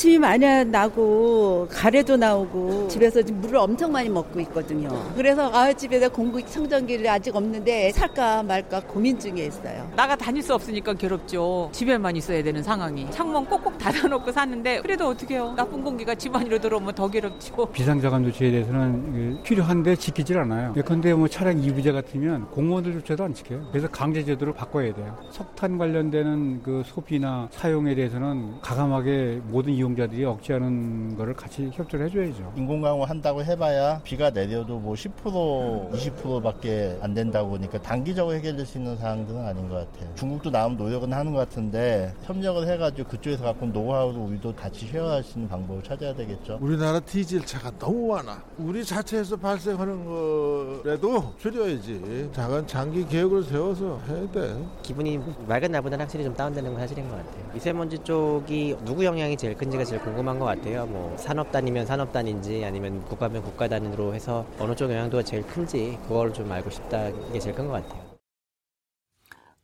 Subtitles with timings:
[0.00, 4.88] 기침이 많이 나고 가래도 나오고 집에서 물을 엄청 많이 먹고 있거든요.
[5.14, 9.90] 그래서 아 집에서 공구 청정기를 아직 없는데 살까 말까 고민 중에 있어요.
[9.94, 11.68] 나가 다닐 수 없으니까 괴롭죠.
[11.72, 13.10] 집에만 있어야 되는 상황이.
[13.10, 15.52] 창문 꼭꼭 닫아놓고 사는데 그래도 어떻게요?
[15.54, 17.66] 나쁜 공기가 집 안으로 들어오면 더 괴롭죠.
[17.66, 20.72] 비상자감 조치에 대해서는 필요한데 지키질 않아요.
[20.82, 23.68] 그런데 뭐 차량 이부제 같으면 공무원들조차도 안 지켜요.
[23.70, 25.18] 그래서 강제 제도를 바꿔야 돼요.
[25.30, 32.52] 석탄 관련되는 그 소비나 사용에 대해서는 가감하게 모든 모든 이용자들이 억제하는 거를 같이 협조를 해줘야죠.
[32.56, 38.96] 인공강우 한다고 해봐야 비가 내려도 뭐 10% 20%밖에 안 된다고 보니까 단기적으로 해결될 수 있는
[38.96, 40.14] 사항들은 아닌 것 같아요.
[40.14, 45.22] 중국도 나름 노력은 하는 것 같은데 협력을 해가지고 그쪽에서 갖고 온 노하우를 우리도 같이 쉐어할
[45.22, 46.58] 수 있는 방법을 찾아야 되겠죠.
[46.60, 48.42] 우리나라 디젤 차가 너무 많아.
[48.58, 50.04] 우리 자체에서 발생하는
[50.84, 52.30] 거라도 줄여야지.
[52.32, 54.56] 작은 장기 계획을 세워서 해야 돼.
[54.82, 57.50] 기분이 맑은 날보다는 확실히 좀 다운되는 건 사실인 것 같아요.
[57.52, 60.86] 미세먼지 쪽이 누구 영향이 제일 큰 지가 제일 궁금한 것 같아요.
[60.86, 65.98] 뭐 산업 단위면 산업 단위인지 아니면 국가면 국가 단위로 해서 어느 쪽 영향도가 제일 큰지
[66.02, 68.10] 그걸 좀 알고 싶다 이게 제일 큰 것 같아요.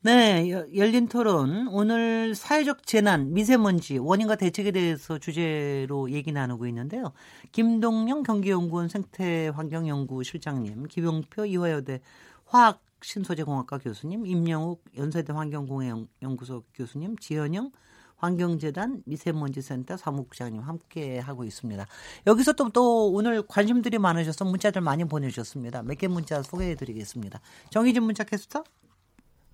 [0.03, 7.13] 네, 열린 토론 오늘 사회적 재난 미세먼지 원인과 대책에 대해서 주제로 얘기 나누고 있는데요.
[7.51, 12.01] 김동영 경기연구원 생태환경연구 실장님, 김용표 이화여대
[12.45, 17.73] 화학 신소재공학과 교수님, 임영욱 연세대 환경공해연구소 교수님, 지현영
[18.17, 21.87] 환경재단 미세먼지센터 사무국장님 함께 하고 있습니다.
[22.27, 25.83] 여기서 또, 또 오늘 관심들이 많으셔서 문자들 많이 보내주셨습니다.
[25.83, 27.41] 몇 개 문자 소개해 드리겠습니다.
[27.71, 28.65] 정희진 문자 캐스터?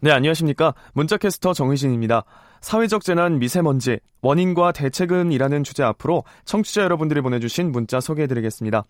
[0.01, 0.75] 네, 안녕하십니까.
[0.95, 2.25] 문자캐스터 정희진입니다.
[2.61, 8.83] 사회적 재난 미세먼지, 원인과 대책은 이라는 주제 앞으로 청취자 여러분들이 보내주신 문자 소개해드리겠습니다.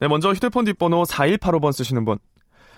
[0.00, 2.18] 네, 먼저 휴대폰 뒷번호 4185번 쓰시는 분.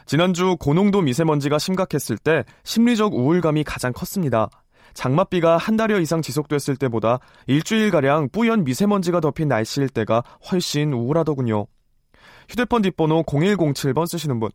[0.07, 4.49] 지난주 고농도 미세먼지가 심각했을 때 심리적 우울감이 가장 컸습니다.
[4.94, 11.66] 장맛비가 한 달여 이상 지속됐을 때보다 일주일가량 뿌연 미세먼지가 덮인 날씨일 때가 훨씬 우울하더군요.
[12.48, 14.50] 휴대폰 뒷번호 0107번 쓰시는 분.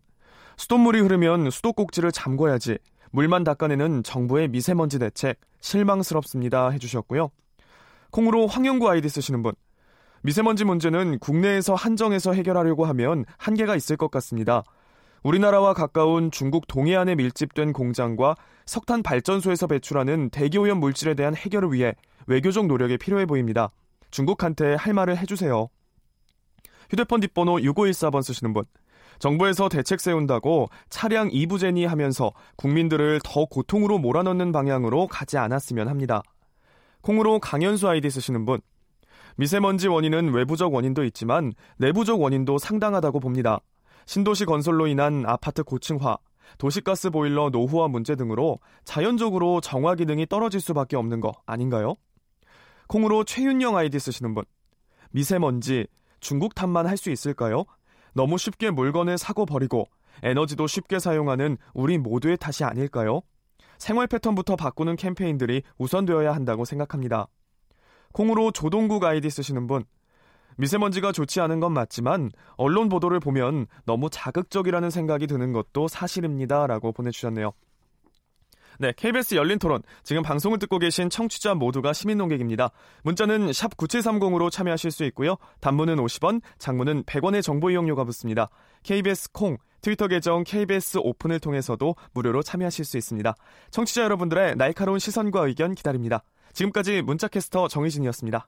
[0.57, 2.77] 수돗물이 흐르면 수도꼭지를 잠궈야지.
[3.11, 7.29] 물만 닦아내는 정부의 미세먼지 대책 실망스럽습니다 해주셨고요.
[8.11, 9.53] 콩으로 황영구 아이디 쓰시는 분.
[10.23, 14.63] 미세먼지 문제는 국내에서 한정해서 해결하려고 하면 한계가 있을 것 같습니다.
[15.27, 21.95] 우리나라와 가까운 중국 동해안에 밀집된 공장과 석탄 발전소에서 배출하는 대기오염 물질에 대한 해결을 위해
[22.27, 23.69] 외교적 노력이 필요해 보입니다.
[24.09, 25.67] 중국한테 할 말을 해주세요.
[26.89, 28.63] 휴대폰 뒷번호 6514번 쓰시는 분.
[29.19, 36.23] 정부에서 대책 세운다고 차량 이부제니 하면서 국민들을 더 고통으로 몰아넣는 방향으로 가지 않았으면 합니다.
[37.01, 38.61] 콩으로 강연수 아이디 쓰시는 분.
[39.35, 43.59] 미세먼지 원인은 외부적 원인도 있지만 내부적 원인도 상당하다고 봅니다.
[44.07, 46.17] 신도시 건설로 인한 아파트 고층화,
[46.57, 51.95] 도시가스 보일러 노후화 문제 등으로 자연적으로 정화 기능이 떨어질 수밖에 없는 거 아닌가요?
[52.87, 54.45] 콩으로 최윤영 아이디 쓰시는 분.
[55.11, 55.87] 미세먼지,
[56.21, 57.65] 중국 탓만 할 수 있을까요?
[58.13, 59.89] 너무 쉽게 물건을 사고 버리고
[60.23, 63.21] 에너지도 쉽게 사용하는 우리 모두의 탓이 아닐까요?
[63.77, 67.27] 생활 패턴부터 바꾸는 캠페인들이 우선되어야 한다고 생각합니다.
[68.13, 69.83] 콩으로 조동국 아이디 쓰시는 분.
[70.57, 76.67] 미세먼지가 좋지 않은 건 맞지만 언론 보도를 보면 너무 자극적이라는 생각이 드는 것도 사실입니다.
[76.67, 77.53] 라고 보내주셨네요.
[78.79, 79.81] 네, KBS 열린 토론.
[80.03, 82.71] 지금 방송을 듣고 계신 청취자 모두가 시민 농객입니다.
[83.03, 85.37] 문자는 샵 9730으로 참여하실 수 있고요.
[85.61, 88.49] 단문은 50원, 장문은 100원의 정보 이용료가 붙습니다.
[88.83, 93.35] KBS 콩, 트위터 계정 KBS 오픈을 통해서도 무료로 참여하실 수 있습니다.
[93.71, 96.23] 청취자 여러분들의 날카로운 시선과 의견 기다립니다.
[96.53, 98.47] 지금까지 문자캐스터 정희진이었습니다.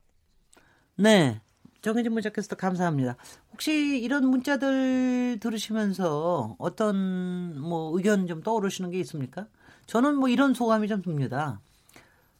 [0.97, 1.41] 네.
[1.81, 3.15] 정혜진 문자캐스터 감사합니다.
[3.51, 9.47] 혹시 이런 문자들 들으시면서 어떤 뭐 의견 좀 떠오르시는 게 있습니까?
[9.85, 11.61] 저는 뭐 이런 소감이 좀 듭니다.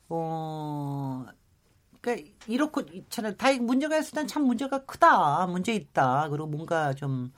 [0.09, 1.25] 어,
[2.01, 3.35] 그러니까 이렇고 있잖아요.
[3.35, 6.29] 다 문제가 있을 땐 참 문제가 크다, 문제 있다.
[6.29, 7.31] 그리고 뭔가 좀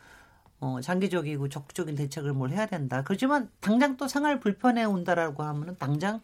[0.60, 3.04] 어, 장기적이고 적극적인 대책을 뭘 해야 된다.
[3.04, 6.22] 그렇지만 당장 또 생활 불편해 온다라고 하면은 당장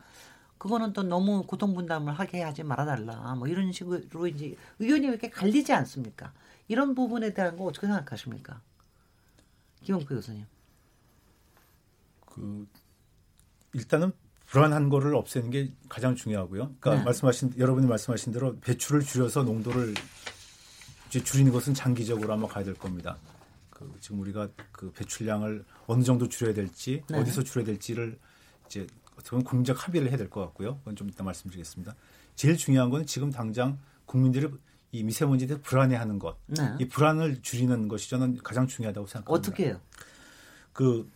[0.58, 3.36] 그거는 또 너무 고통 분담을 하게 하지 말아달라.
[3.36, 6.34] 뭐 이런 식으로 이제 의견이 왜 이렇게 갈리지 않습니까?
[6.68, 8.62] 이런 부분에 대한 거 어떻게 생각하십니까?
[9.84, 10.46] 김용표 교수님.
[12.26, 12.68] 그
[13.74, 14.12] 일단은
[14.48, 16.74] 불안한 거를 없애는 게 가장 중요하고요.
[16.80, 17.04] 그러니까 네.
[17.04, 19.94] 말씀하신 여러분이 말씀하신 대로 배출을 줄여서 농도를
[21.08, 23.18] 이제 줄이는 것은 장기적으로 아마 가야 될 겁니다.
[23.70, 27.20] 그 지금 우리가 그 배출량을 어느 정도 줄여야 될지 네.
[27.20, 28.18] 어디서 줄여야 될지를
[28.66, 28.88] 이제
[29.18, 30.78] 어떻게 보면 국민적 합의를 해야 될 것 같고요.
[30.80, 31.96] 그건 좀 이따 말씀드리겠습니다.
[32.36, 34.48] 제일 중요한 건 지금 당장 국민들이
[34.92, 36.76] 이 미세먼지에 대해 불안해하는 것, 네.
[36.80, 39.32] 이 불안을 줄이는 것이 저는 가장 중요하다고 생각합니다.
[39.32, 39.82] 어떻게 해요?
[40.72, 41.10] 그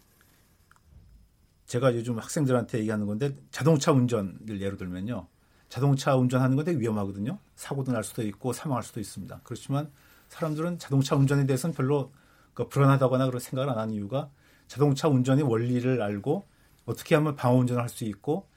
[1.68, 5.28] 제가 요즘 학생들한테 얘기하는 건데 자동차 운전을 예로 들면요.
[5.70, 7.38] 자동차 운전하는 건데 위험하거든요.
[7.56, 9.40] 사고도 날 수도 있고 사망할 수도 있습니다.
[9.46, 9.90] 그렇지만
[10.28, 12.12] 사람들은 자동차 운전에 대해서는 별로
[12.54, 14.30] 그 불안하다거나 그런 생각을 안 하는 이유가
[14.68, 16.46] 자동차 운전의 원리를 알고
[16.86, 18.48] 어떻게 하면 방어 운전을 할 수 있고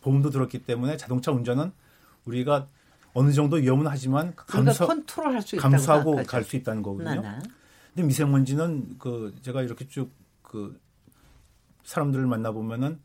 [0.00, 1.72] 보험도 들었기 때문에 자동차 운전은
[2.24, 2.68] 우리가
[3.12, 7.20] 어느 정도 위험은 하지만 감수, 컨트롤할 수 감수하고 갈 수 있다는 거거든요.
[7.22, 7.38] 네네.
[7.94, 10.10] 근데 미세먼지는 그 제가 이렇게 쭉
[10.50, 10.80] 그
[11.84, 12.98] 사람들을 만나 보면은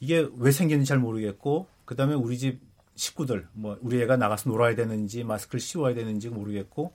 [0.00, 2.60] 이게 왜 생기는지 잘 모르겠고 그다음에 우리 집
[2.96, 6.92] 식구들 뭐 우리 애가 나가서 놀아야 되는지 마스크를 씌워야 되는지 모르겠고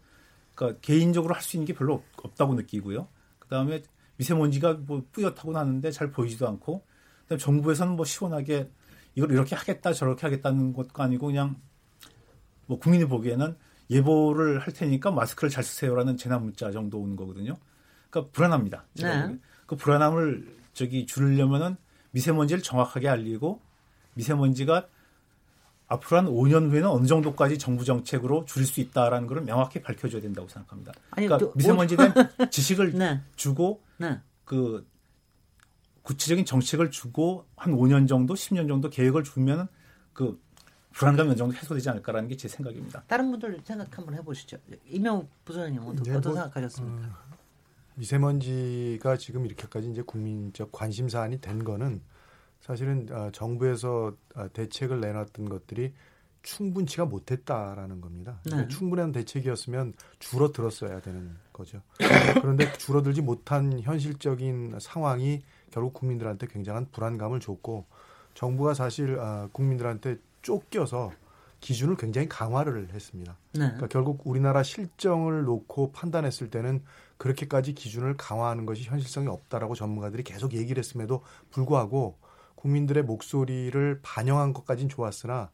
[0.53, 3.07] 그러니까 개인적으로 할 수 있는 게 별로 없다고 느끼고요.
[3.39, 3.83] 그다음에
[4.17, 6.83] 미세먼지가 뭐 뿌옇다고 나는데 잘 보이지도 않고
[7.25, 8.69] 그다음에 정부에서는 뭐 시원하게
[9.15, 11.55] 이걸 이렇게 하겠다 저렇게 하겠다는 것도 아니고 그냥
[12.65, 13.55] 뭐 국민이 보기에는
[13.89, 17.55] 예보를 할 테니까 마스크를 잘 쓰세요라는 재난 문자 정도 오는 거거든요.
[18.09, 18.85] 그러니까 불안합니다.
[18.95, 19.37] 네.
[19.67, 21.77] 그 불안함을 저기 줄이려면은
[22.11, 23.61] 미세먼지를 정확하게 알리고
[24.15, 24.87] 미세먼지가
[25.87, 30.47] 앞으로 한 5년 후에는 어느 정도까지 정부 정책으로 줄일 수 있다라는 것을 명확히 밝혀줘야 된다고
[30.47, 30.93] 생각합니다.
[31.11, 32.13] 아니, 그러니까 미세먼지에 대한
[32.49, 33.21] 지식을 네.
[33.35, 34.19] 주고 네.
[34.45, 34.87] 그
[36.05, 39.67] 구체적인 정책을 주고 한 5년 정도, 10년 정도 계획을 주면
[40.13, 40.39] 그
[40.93, 43.03] 불안감 어느 정도 해소되지 않을까라는 게 제 생각입니다.
[43.07, 44.57] 다른 분들 생각 한번 해보시죠.
[44.87, 47.07] 이명 부소장님 어떤, 네, 어떤 뭐, 생각하셨습니까?
[47.07, 47.35] 어,
[47.95, 52.01] 미세먼지가 지금 이렇게까지 이제 국민적 관심 사안이 된 거는
[52.61, 55.91] 사실은 어, 정부에서 어, 대책을 내놨던 것들이
[56.43, 58.39] 충분치가 못했다라는 겁니다.
[58.43, 58.51] 네.
[58.51, 61.81] 그러니까 충분한 대책이었으면 줄어들었어야 되는 거죠.
[62.41, 65.41] 그런데 줄어들지 못한 현실적인 상황이
[65.75, 67.83] 결국 국민들한테 굉장한 불안감을 줬고
[68.33, 71.11] 정부가 사실 어, 국민들한테 쫓겨서
[71.59, 73.35] 기준을 굉장히 강화를 했습니다.
[73.51, 73.59] 네.
[73.59, 76.81] 그러니까 결국 우리나라 실정을 놓고 판단했을 때는
[77.17, 82.15] 그렇게까지 기준을 강화하는 것이 현실성이 없다라고 전문가들이 계속 얘기를 했음에도 불구하고
[82.55, 85.51] 국민들의 목소리를 반영한 것까진 좋았으나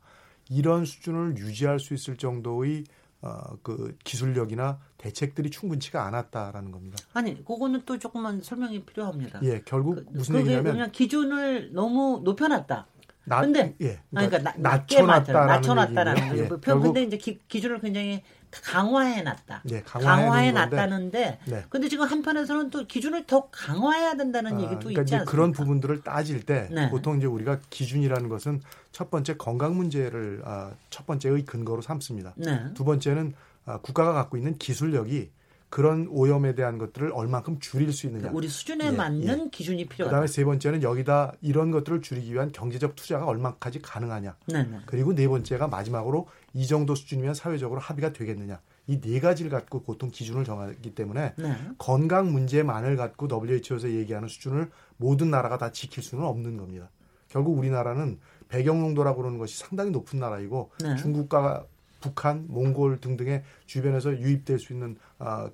[0.50, 2.83] 이런 수준을 유지할 수 있을 정도의
[3.21, 6.97] 어, 그 기술력이나 대책들이 충분치가 않았다라는 겁니다.
[7.13, 9.39] 아니, 그거는 또 조금만 설명이 필요합니다.
[9.44, 12.88] 예, 결국 그, 무슨 얘기냐면 그냥 기준을 너무 높여놨다.
[13.23, 19.62] 낮, 근데 예, 그러니까, 그러니까 낮춰놨다라는 낮춰놨다라는 예, 결국, 근데 이제 기, 기준을 굉장히 강화해놨다.
[19.65, 21.65] 네, 강화해놨다는데, 네.
[21.69, 25.31] 근데 지금 한편에서는 또 기준을 더 강화해야 된다는 아, 얘기도 그러니까 있지 않습니까?
[25.31, 26.89] 그런 부분들을 따질 때 네.
[26.89, 32.33] 보통 이제 우리가 기준이라는 것은 첫 번째 건강 문제를 아, 첫 번째의 근거로 삼습니다.
[32.38, 32.73] 네.
[32.73, 33.33] 두 번째는
[33.65, 35.29] 아, 국가가 갖고 있는 기술력이
[35.69, 38.29] 그런 오염에 대한 것들을 얼만큼 줄일 수 있느냐.
[38.33, 39.49] 우리 수준에 예, 맞는 예.
[39.49, 40.09] 기준이 필요하다.
[40.09, 44.35] 그다음에 세 번째는 여기다 이런 것들을 줄이기 위한 경제적 투자가 얼마까지 가능하냐.
[44.47, 44.69] 네네.
[44.69, 44.77] 네.
[44.85, 48.59] 그리고 네 번째가 마지막으로 이 정도 수준이면 사회적으로 합의가 되겠느냐.
[48.87, 51.56] 이 네 가지를 갖고 보통 기준을 정하기 때문에 네.
[51.77, 56.89] 건강 문제만을 갖고 WHO에서 얘기하는 수준을 모든 나라가 다 지킬 수는 없는 겁니다.
[57.30, 58.19] 결국 우리나라는
[58.51, 60.95] 배경농도라고 그러는 것이 상당히 높은 나라이고 네.
[60.97, 61.65] 중국과
[62.01, 65.49] 북한, 몽골 등등의 주변에서 유입될 수 있는 아,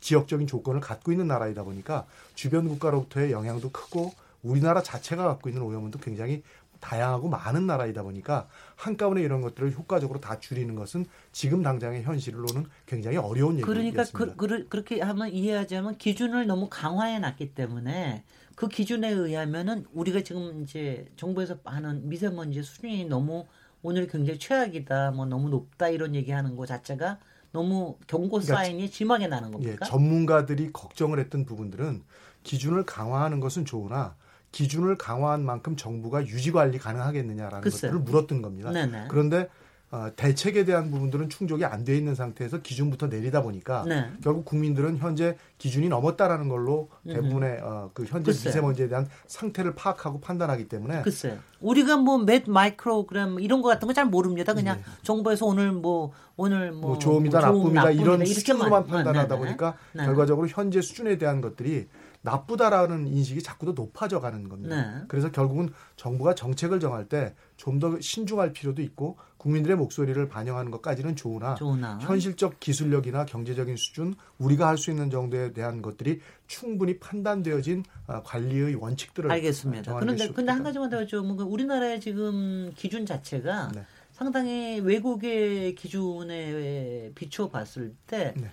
[0.00, 5.90] 지역적인 조건을 갖고 있는 나라이다 보니까 주변 국가로부터의 영향도 크고 우리나라 자체가 갖고 있는 오염은
[5.90, 6.42] 또 굉장히
[6.80, 13.16] 다양하고 많은 나라이다 보니까 한꺼번에 이런 것들을 효과적으로 다 줄이는 것은 지금 당장의 현실로는 굉장히
[13.16, 13.66] 어려운 얘기입니다.
[13.66, 18.24] 그러니까 그, 그, 렇게 하면 이해하자면 기준을 너무 강화해 놨기 때문에
[18.56, 23.46] 그 기준에 의하면은 우리가 지금 이제 정부에서 하는 미세먼지 수준이 너무
[23.82, 27.18] 오늘 굉장히 최악이다, 뭐 너무 높다 이런 얘기하는 거 자체가
[27.52, 29.78] 너무 경고 그러니까 사인이 그러니까, 심하게 나는 겁니까?
[29.82, 32.02] 예, 전문가들이 걱정을 했던 부분들은
[32.42, 34.16] 기준을 강화하는 것은 좋으나
[34.52, 37.92] 기준을 강화한 만큼 정부가 유지 관리 가능하겠느냐라는 글쎄요.
[37.92, 38.70] 것들을 물었던 겁니다.
[38.70, 39.06] 네네.
[39.08, 39.48] 그런데
[39.92, 44.06] 어, 대책에 대한 부분들은 충족이 안 돼 있는 상태에서 기준부터 내리다 보니까 네.
[44.22, 48.50] 결국 국민들은 현재 기준이 넘었다라는 걸로 대부분의 어, 그 현재 글쎄요.
[48.50, 51.38] 미세먼지에 대한 상태를 파악하고 판단하기 때문에 글쎄요.
[51.60, 54.54] 우리가 뭐 몇 마이크로그램 이런 거 같은 거 잘 모릅니다.
[54.54, 54.84] 그냥 네.
[55.02, 59.38] 정부에서 오늘 뭐 오늘 뭐, 뭐 좋음이다 뭐 나쁨이다, 나쁨이다 이런 수준으로만 판단하다 네, 네,
[59.44, 60.04] 보니까 네.
[60.04, 61.88] 결과적으로 현재 수준에 대한 것들이
[62.22, 64.76] 나쁘다라는 인식이 자꾸 더 높아져 가는 겁니다.
[64.76, 65.04] 네.
[65.08, 71.14] 그래서 결국은 정부가 정책을 정할 때 좀 더 신중할 필요도 있고 국민들의 목소리를 반영하는 것까지는
[71.14, 77.84] 좋으나, 좋으나, 현실적 기술력이나 경제적인 수준 우리가 할 수 있는 정도에 대한 것들이 충분히 판단되어진
[78.06, 79.94] 아, 관리의 원칙들을 알겠습니다.
[79.94, 83.84] 그런데 근데 한 가지만 더 여쭤보면 우리나라의 지금 기준 자체가 네.
[84.12, 88.50] 상당히 외국의 기준에 비추어 봤을 때 네.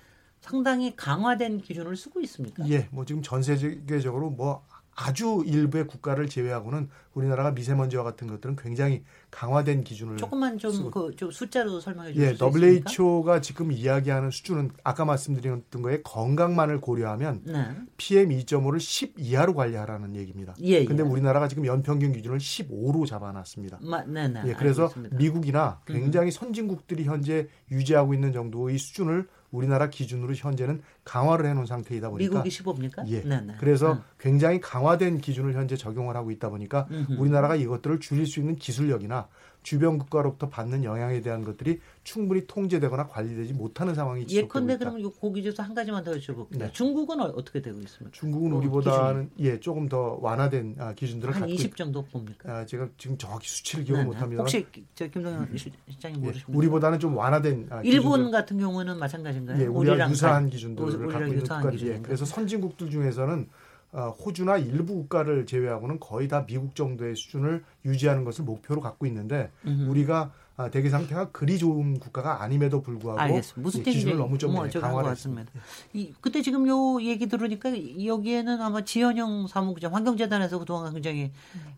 [0.47, 2.67] 상당히 강화된 기준을 쓰고 있습니까?
[2.69, 4.63] 예, 뭐 지금 전 세계적으로 뭐
[4.99, 11.29] 아주 일부의 국가를 제외하고는 우리나라가 미세먼지와 같은 것들은 굉장히 강화된 기준을 조금만 좀, 그, 좀
[11.29, 12.89] 숫자로 설명해 주실 예, 수 있습니까?
[12.89, 17.67] WHO가 지금 이야기하는 수준은 아까 말씀드렸던 거에 건강만을 고려하면 네.
[17.97, 20.55] PM 2.5를 10 이하로 관리하라는 얘기입니다.
[20.61, 21.07] 예, 근데 예.
[21.07, 23.79] 우리나라가 지금 연평균 기준을 15로 잡아놨습니다.
[23.81, 24.91] 마, 네, 네, 예, 그래서.
[25.11, 25.93] 미국이나 음.
[25.93, 26.31] 굉장히 음.
[26.31, 29.27] 선진국들이 현재 유지하고 있는 정도의 수준을
[29.57, 33.07] 우리나라 기준으로 현재는 강화를 해놓은 상태이다 보니까 미국이 15입니까?
[33.07, 33.21] 예.
[33.21, 33.55] 네네.
[33.59, 34.01] 그래서 음.
[34.19, 37.13] 굉장히 강화된 기준을 현재 적용을 하고 있다 보니까 음흠.
[37.17, 39.29] 우리나라가 이것들을 줄일 수 있는 기술력이나
[39.63, 45.61] 주변 국가로부터 받는 영향에 대한 것들이 충분히 통제되거나 관리되지 못하는 상황이 지속되고 예컨대 그럼 고기에서
[45.61, 46.57] 한 가지만 더 여쭤볼게요.
[46.57, 46.71] 네.
[46.71, 48.17] 중국은 어떻게 되고 있습니까?
[48.17, 49.49] 중국은 어, 우리보다는 기준이.
[49.49, 52.49] 예 조금 더 완화된 아, 기준들을 한20 정도 봅니까?
[52.59, 54.43] 아, 제가 지금 정확히 수치를 기억 못합니다.
[54.43, 56.57] 혹시 저 김동현 실장님 예, 모르십니까?
[56.57, 58.31] 우리보다는 좀 완화된 아, 일본 기준들.
[58.31, 59.61] 같은 경우는 마찬가지인가요?
[59.61, 61.81] 예, 우리랑 유사한 기준들 을 갖고 있는 국가들.
[61.87, 63.47] 예, 그래서 선진국들 중에서는
[63.93, 69.49] 어, 호주나 일부 국가를 제외하고는 거의 다 미국 정도의 수준을 유지하는 것을 목표로 갖고 있는데
[69.65, 69.89] 음흠.
[69.89, 73.61] 우리가 아, 대기 상태가 그리 좋은 국가가 아님에도 불구하고 알겠습니다.
[73.61, 75.51] 무슨 기준을 너무 좀 뭐, 강화를 했습니다.
[75.93, 77.71] 이, 그때 지금 요 얘기 들으니까
[78.03, 81.31] 여기에는 아마 지현영 사무국장 환경재단에서 그동안 굉장히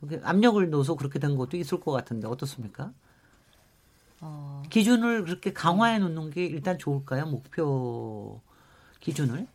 [0.03, 0.21] 음.
[0.23, 2.93] 압력을 넣어서 그렇게 된 것도 있을 것 같은데 어떻습니까?
[4.21, 4.63] 어...
[4.69, 7.25] 기준을 그렇게 강화해 놓는 게 일단 좋을까요?
[7.25, 8.39] 목표
[8.99, 9.47] 기준을?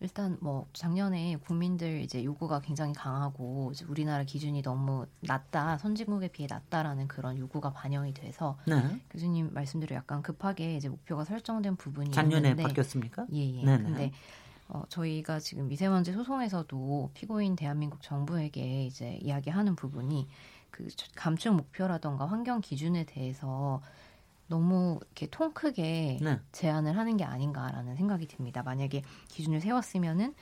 [0.00, 7.06] 일단 뭐 작년에 국민들 이제 요구가 굉장히 강하고 우리나라 기준이 너무 낮다 선진국에 비해 낮다라는
[7.06, 9.00] 그런 요구가 반영이 돼서 네.
[9.10, 13.26] 교수님 말씀대로 약간 급하게 이제 목표가 설정된 부분이 작년에 있는데, 바뀌었습니까?
[13.30, 13.60] 예예.
[13.60, 13.64] 예.
[13.64, 14.12] 근데
[14.68, 20.28] 어, 저희가 지금 미세먼지 소송에서도 피고인 대한민국 정부에게 이제 이야기하는 부분이
[20.70, 23.82] 그 감축 목표라던가 환경 기준에 대해서
[24.54, 26.40] 너무 이렇게 통 크게 네.
[26.52, 28.62] 제안을 하는 게 아닌가라는 생각이 듭니다.
[28.62, 30.34] 만약에 기준을 세웠으면은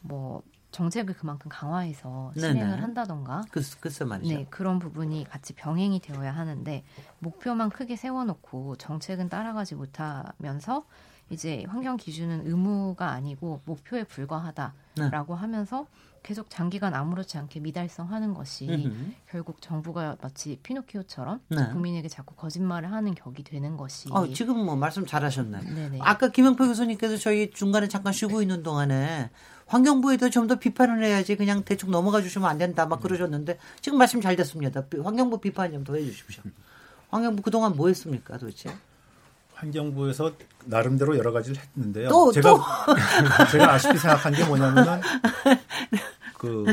[0.00, 2.80] 뭐 정책을 그만큼 강화해서 네, 실행을 네네.
[2.80, 4.32] 한다던가 그, 글쎄 말이죠.
[4.32, 6.84] 네, 그런 부분이 같이 병행이 되어야 하는데
[7.18, 10.84] 목표만 크게 세워놓고 정책은 따라가지 못하면서
[11.30, 15.40] 이제 환경 기준은 의무가 아니고 목표에 불과하다라고 네.
[15.40, 15.86] 하면서
[16.28, 19.12] 계속 장기간 아무렇지 않게 미달성하는 것이 음흠.
[19.30, 21.68] 결국 정부가 마치 피노키오처럼 네.
[21.72, 24.10] 국민에게 자꾸 거짓말을 하는 격이 되는 것이.
[24.12, 25.60] 어, 지금 뭐 말씀 잘하셨네.
[25.62, 25.98] 네네.
[26.02, 29.30] 아까 김영표 교수님께서 저희 중간에 잠깐 쉬고 있는 동안에
[29.68, 34.20] 환경부에도 좀 더 비판을 해야지 그냥 대충 넘어가 주시면 안 된다 막 그러셨는데 지금 말씀
[34.20, 34.82] 잘 됐습니다.
[35.02, 36.42] 환경부 비판 좀 더 해주십시오.
[37.08, 38.68] 환경부 그동안 뭐 했습니까 도대체?
[39.54, 40.32] 환경부에서
[40.66, 42.08] 나름대로 여러 가지를 했는데요.
[42.10, 42.62] 또, 제가 또.
[43.50, 45.00] 제가 아쉽게 생각한 게 뭐냐면은
[46.38, 46.64] 그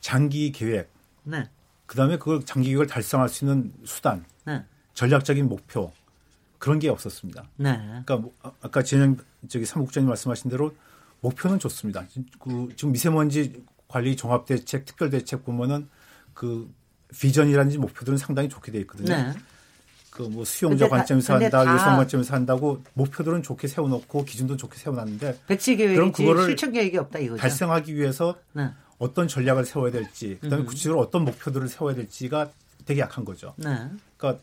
[0.00, 0.90] 장기 계획,
[1.24, 1.48] 네.
[1.86, 4.64] 그다음에 그걸 장기 계획을 달성할 수 있는 수단, 네.
[4.94, 5.92] 전략적인 목표
[6.58, 7.44] 그런 게 없었습니다.
[7.56, 7.76] 네.
[7.76, 9.16] 그러니까 뭐, 아, 아까 진영
[9.48, 10.74] 저기 사무국장님 말씀하신 대로
[11.20, 12.06] 목표는 좋습니다.
[12.40, 15.88] 그 지금 미세먼지 관리 종합 대책, 특별 대책 보면은
[16.34, 16.72] 그
[17.18, 19.32] 비전이라든지 목표들은 상당히 좋게 돼 있거든요.
[20.18, 20.28] 네.
[20.30, 26.12] 그뭐 수용자 관점에서 한다, 유성 관점에서 한다고 목표들은 좋게 세워놓고 기준도 좋게 세워놨는데 배치 계획이
[26.12, 27.40] 그거를 실천 계획이 없다 이거죠.
[27.40, 28.70] 달성하기 위해서 네.
[28.98, 30.66] 어떤 전략을 세워야 될지, 그다음에 음.
[30.66, 32.50] 구체적으로 어떤 목표들을 세워야 될지가
[32.84, 33.54] 되게 약한 거죠.
[33.56, 33.88] 네.
[34.16, 34.42] 그러니까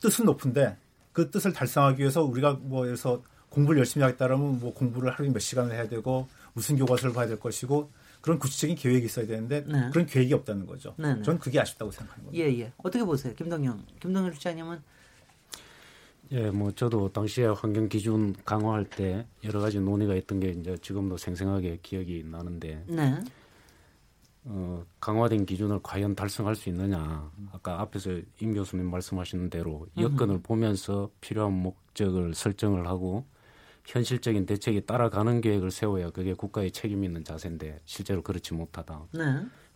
[0.00, 0.76] 뜻은 높은데
[1.12, 5.72] 그 뜻을 달성하기 위해서 우리가 뭐 해서 공부를 열심히 하겠다라면 뭐 공부를 하루에 몇 시간을
[5.72, 9.88] 해야 되고 무슨 교과서를 봐야 될 것이고 그런 구체적인 계획이 있어야 되는데 네.
[9.92, 10.94] 그런 계획이 없다는 거죠.
[10.98, 11.22] 네, 네.
[11.22, 12.44] 저는 그게 아쉽다고 생각하는 거예요.
[12.44, 12.72] 예, 예.
[12.78, 13.82] 어떻게 보세요, 김동영?
[14.00, 14.82] 김동영 실장님은
[16.32, 21.16] 예, 뭐 저도 당시에 환경 기준 강화할 때 여러 가지 논의가 있던 게 이제 지금도
[21.16, 23.20] 생생하게 기억이 나는데 네.
[24.44, 27.30] 어, 강화된 기준을 과연 달성할 수 있느냐.
[27.52, 33.24] 아까 앞에서 임 교수님 말씀하시는 대로 여건을 보면서 필요한 목적을 설정을 하고
[33.84, 39.06] 현실적인 대책에 따라가는 계획을 세워야 그게 국가의 책임 있는 자세인데 실제로 그렇지 못하다.
[39.12, 39.22] 네.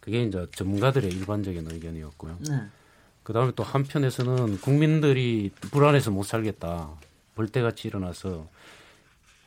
[0.00, 2.38] 그게 이제 전문가들의 일반적인 의견이었고요.
[2.49, 2.62] 네.
[3.23, 6.91] 그 다음에 또 한편에서는 국민들이 불안해서 못 살겠다.
[7.35, 8.49] 벌떼같이 일어나서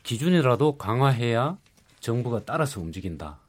[0.03, 1.57] 기준이라도 강화해야
[1.99, 3.39] 정부가 따라서 움직인다.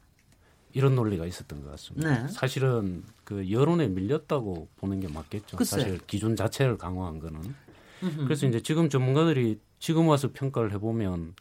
[0.73, 2.23] 이런 논리가 있었던 것 같습니다.
[2.23, 2.29] 네.
[2.29, 5.57] 사실은 그 여론에 밀렸다고 보는 게 맞겠죠.
[5.57, 5.81] 글쎄.
[5.81, 7.55] 사실 기준 자체를 강화한 거는.
[8.03, 8.25] 음흠.
[8.25, 11.35] 그래서 이제 지금 전문가들이 지금 와서 평가를 해보면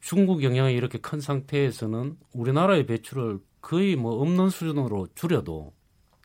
[0.00, 5.72] 중국 영향이 이렇게 큰 상태에서는 우리나라의 배출을 거의 뭐 없는 수준으로 줄여도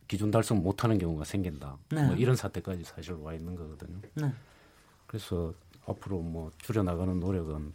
[0.08, 1.78] 기준 달성 못하는 경우가 생긴다.
[1.90, 2.06] 네.
[2.08, 4.00] 뭐 이런 사태까지 사실 와 있는 거거든요.
[4.16, 4.34] 네.
[5.08, 5.54] 그래서
[5.88, 7.74] 앞으로 뭐 줄여 나가는 노력은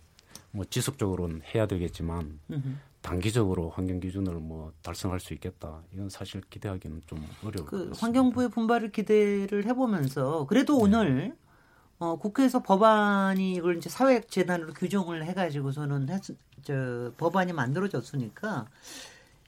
[0.53, 2.79] 뭐 지속적으로는 해야 되겠지만 으흠.
[3.03, 5.81] 단기적으로 환경 기준을 뭐 달성할 수 있겠다.
[5.93, 10.83] 이건 사실 기대하기는 좀 어려울 그 환경부의 분발을 기대를 해보면서 그래도 네.
[10.83, 11.37] 오늘
[11.99, 16.23] 어, 국회에서 법안이 이걸 이제 사회적 재단으로 규정을 해가지고서는 했,
[16.63, 18.67] 저, 법안이 만들어졌으니까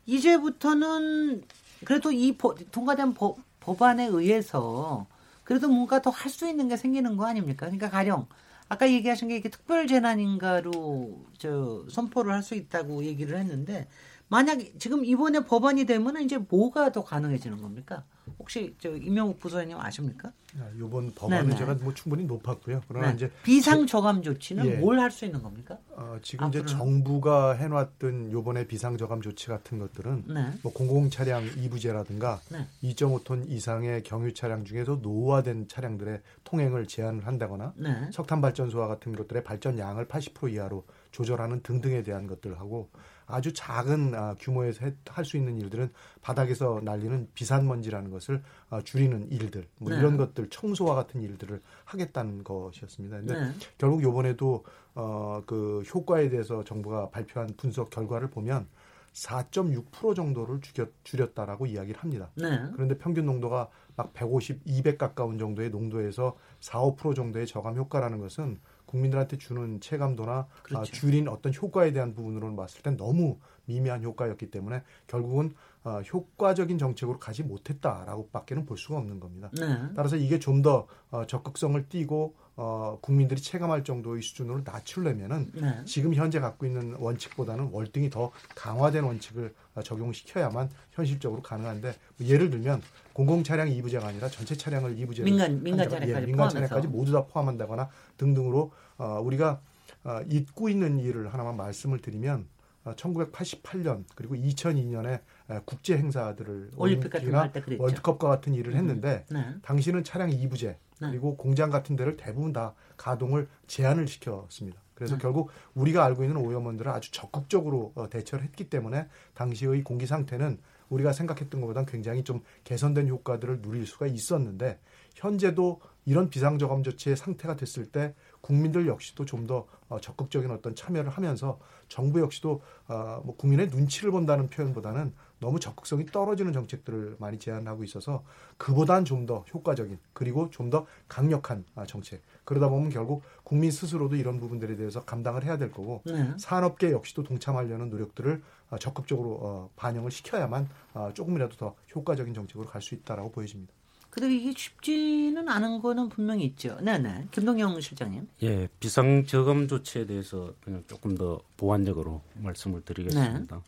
[0.06, 1.42] 이제부터는
[1.84, 5.06] 그래도 이 법, 통과된 법, 법안에 의해서
[5.44, 7.66] 그래도 뭔가 더 할 수 있는 게 생기는 거 아닙니까?
[7.66, 8.26] 그러니까 가령
[8.68, 13.88] 아까 얘기하신 게 이게 특별 재난인가로 저 선포를 할 수 있다고 얘기를 했는데
[14.28, 18.04] 만약 지금 이번에 법안이 되면 이제 뭐가 더 가능해지는 겁니까?
[18.38, 20.32] 혹시 저 임명욱 부소장님 아십니까?
[20.76, 21.58] 이번 아, 법안은 네네.
[21.58, 22.82] 제가 뭐 충분히 높았고요.
[22.86, 23.14] 그러나 네.
[23.14, 24.74] 이제 비상 저감 조치는 예.
[24.76, 25.78] 뭘할 수 있는 겁니까?
[25.90, 26.68] 어, 지금 앞으로는?
[26.68, 30.50] 이제 정부가 해놨던 요번에 비상 저감 조치 같은 것들은 네.
[30.62, 32.66] 뭐 공공 차량 이부제라든가 네.
[32.82, 38.10] 2.5톤 이상의 경유 차량 중에서 노후화된 차량들의 통행을 제한을 한다거나 네.
[38.12, 42.90] 석탄 발전소와 같은 것들의 발전량을 80% 이하로 조절하는 등등에 대한 것들하고
[43.32, 49.66] 아주 작은 아, 규모에서 할 수 있는 일들은 바닥에서 날리는 비산먼지라는 것을 아, 줄이는 일들
[49.78, 49.98] 뭐 네.
[49.98, 53.18] 이런 것들 청소와 같은 일들을 하겠다는 것이었습니다.
[53.18, 53.50] 근데 네.
[53.78, 58.66] 결국 요번에도 어, 그 효과에 대해서 정부가 발표한 분석 결과를 보면
[59.12, 62.30] 4.6% 정도를 줄였, 줄였다라고 이야기를 합니다.
[62.34, 62.62] 네.
[62.74, 68.58] 그런데 평균 농도가 막 150, 200 가까운 정도의 농도에서 4, 5% 정도의 저감 효과라는 것은
[68.92, 70.80] 국민들한테 주는 체감도나 아, 그렇죠.
[70.80, 73.38] 아, 줄인 어떤 효과에 대한 부분으로는 봤을 땐 너무
[73.72, 79.50] 미미한 효과였기 때문에 결국은 어, 효과적인 정책으로 가지 못했다라고밖에는 볼 수가 없는 겁니다.
[79.58, 79.66] 네.
[79.96, 85.84] 따라서 이게 좀더 어, 적극성을 띠고 어, 국민들이 체감할 정도의 수준으로 낮추려면은 네.
[85.84, 92.50] 지금 현재 갖고 있는 원칙보다는 월등히 더 강화된 원칙을 어, 적용시켜야만 현실적으로 가능한데 뭐 예를
[92.50, 97.10] 들면 공공 차량 이부제가 아니라 전체 차량을 이부제 민간 민간 차량까지, 예, 민간 차량까지 모두
[97.10, 97.88] 다 포함한다거나
[98.18, 99.61] 등등으로 어, 우리가
[100.04, 102.46] 어, 잊고 있는 일을 하나만 말씀을 드리면
[102.85, 105.21] 1988년 어, 그리고 2002년에
[105.64, 107.33] 국제 행사들을 올림픽 같은
[107.79, 108.79] 월드컵과 같은 일을 음.
[108.79, 109.35] 했는데 음.
[109.35, 109.55] 네.
[109.62, 110.77] 당시는 차량 2부제 네.
[111.01, 114.81] 그리고 공장 같은 데를 대부분 다 가동을 제한을 시켰습니다.
[114.95, 115.23] 그래서 네.
[115.23, 120.59] 결국 우리가 알고 있는 오염원들을 아주 적극적으로 어, 대처를 했기 때문에 당시의 공기 상태는
[120.90, 124.79] 우리가 생각했던 것보다 굉장히 좀 개선된 효과들을 누릴 수가 있었는데
[125.14, 131.59] 현재도 이런 비상저감 조치의 상태가 됐을 때 국민들 역시도 좀더 어, 적극적인 어떤 참여를 하면서
[131.88, 138.22] 정부 역시도 어, 뭐 국민의 눈치를 본다는 표현보다는 너무 적극성이 떨어지는 정책들을 많이 제안하고 있어서
[138.59, 144.16] 그보단 좀 더 효과적인 그리고 좀 더 강력한 아, 정책 그러다 보면 결국 국민 스스로도
[144.16, 146.33] 이런 부분들에 대해서 감당을 해야 될 거고 네.
[146.38, 150.68] 산업계 역시도 동참하려는 노력들을 어, 적극적으로 반영을 시켜야만
[151.14, 153.72] 조금이라도 더 효과적인 정책으로 갈 수 있다라고 보여집니다.
[154.12, 156.79] 근데 이게 쉽지는 않은 거는 분명히 있죠.
[156.83, 157.27] 네 네.
[157.31, 158.29] 김동영 실장님.
[158.42, 163.57] 예, 비상저감 조치에 대해서 그냥 조금 더 보완적으로 말씀을 드리겠습니다.
[163.57, 163.62] 네.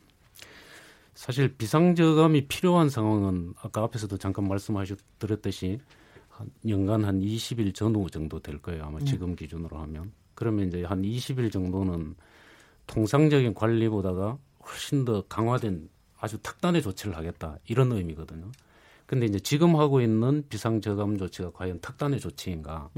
[1.15, 5.79] 사실 비상저감이 필요한 상황은 아까 앞에서도 잠깐 말씀하셨듯이
[6.29, 8.83] 한 연간 한 20일 전후 정도 될 거예요.
[8.83, 9.05] 아마 네.
[9.05, 10.11] 지금 기준으로 하면.
[10.35, 12.15] 그러면 이제 한 20일 정도는
[12.85, 18.51] 통상적인 관리보다가 훨씬 더 강화된 아주 특단의 조치를 하겠다 이런 의미거든요.
[19.05, 22.89] 근데 이제 지금 하고 있는 비상저감 조치가 과연 특단의 조치인가?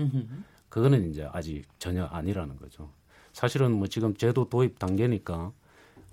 [0.69, 2.89] 그거는 이제 아직 전혀 아니라는 거죠.
[3.33, 5.51] 사실은 뭐 지금 제도 도입 단계니까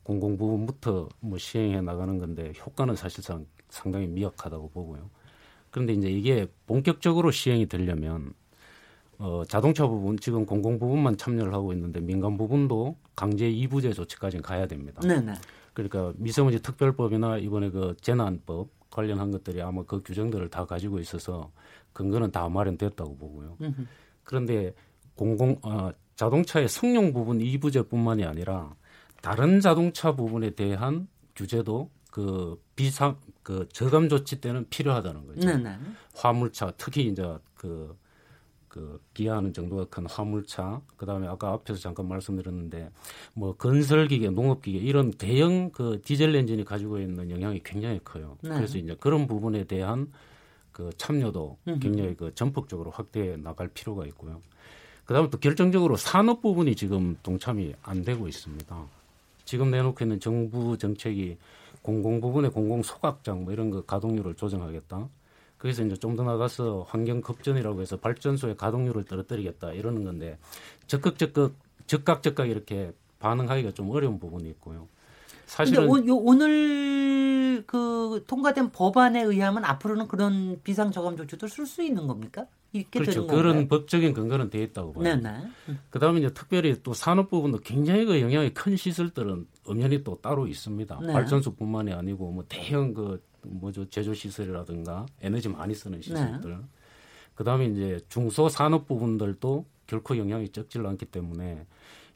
[0.02, 5.10] 공공 부분부터 뭐 시행해 나가는 건데 효과는 사실상 상당히 미약하다고 보고요.
[5.70, 8.34] 그런데 이제 이게 본격적으로 시행이 되려면
[9.18, 14.66] 어, 자동차 부분 지금 공공 부분만 참여를 하고 있는데 민간 부분도 강제 이부제 조치까지 가야
[14.66, 15.00] 됩니다.
[15.00, 15.34] 네네.
[15.72, 21.50] 그러니까 미세먼지 특별법이나 이번에 그 재난법 관련한 것들이 아마 그 규정들을 다 가지고 있어서
[21.92, 23.56] 근거는 다 마련됐다고 보고요.
[23.60, 23.88] 으흠.
[24.22, 24.72] 그런데
[25.16, 28.74] 공공 어, 자동차의 성능 부분 이 부제뿐만이 아니라
[29.20, 35.48] 다른 자동차 부분에 대한 규제도 그 비상 그 저감 조치 때는 필요하다는 거죠.
[35.48, 35.76] 네네.
[36.14, 37.96] 화물차 특히 이제 그
[38.74, 42.90] 그 기하하는 정도가 큰 화물차, 그 다음에 아까 앞에서 잠깐 말씀드렸는데
[43.32, 48.36] 뭐 건설기계, 농업기계 이런 대형 그 디젤 엔진이 가지고 있는 영향이 굉장히 커요.
[48.40, 48.50] 네.
[48.50, 50.10] 그래서 이제 그런 부분에 대한
[50.72, 54.40] 그 참여도 굉장히 그 전폭적으로 확대해 나갈 필요가 있고요.
[55.04, 58.86] 그다음에 또 결정적으로 산업 부분이 지금 동참이 안 되고 있습니다.
[59.44, 61.36] 지금 내놓고 있는 정부 정책이
[61.80, 65.08] 공공 부분의 공공 소각장 뭐 이런 거 가동률을 조정하겠다.
[65.64, 70.36] 그래서 이제 좀 더 나가서 환경 급전이라고 해서 발전소의 가동률을 떨어뜨리겠다 이러는 건데
[70.86, 74.88] 적극 적극 즉각 즉각 이렇게 반응하기가 좀 어려운 부분이 있고요.
[75.46, 81.66] 사실은 오, 요, 오늘 오늘 그 통과된 법안에 의하면 앞으로는 그런 비상 저감 조치도 쓸
[81.66, 82.46] 수 있는 겁니까?
[82.90, 83.28] 그렇죠.
[83.28, 85.04] 그런 법적인 근거는 돼 있다고 봐요.
[85.04, 85.46] 네네.
[85.90, 91.00] 그다음에 이제 특별히 또 산업 부분도 굉장히 그 영향이 큰 시설들은 엄연히 또 따로 있습니다.
[91.06, 91.12] 네.
[91.12, 96.02] 발전소뿐만이 아니고 뭐 대형 그 뭐죠 제조 시설이라든가 에너지 많이 쓰는 네.
[96.02, 96.50] 시설들.
[96.50, 96.64] 네.
[97.34, 101.66] 그다음에 이제 중소 산업 부분들도 결코 영향이 적질 않기 때문에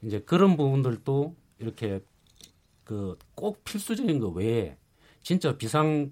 [0.01, 2.01] 이제 그런 부분들도 이렇게
[2.83, 4.77] 그 꼭 필수적인 거 외에
[5.21, 6.11] 진짜 비상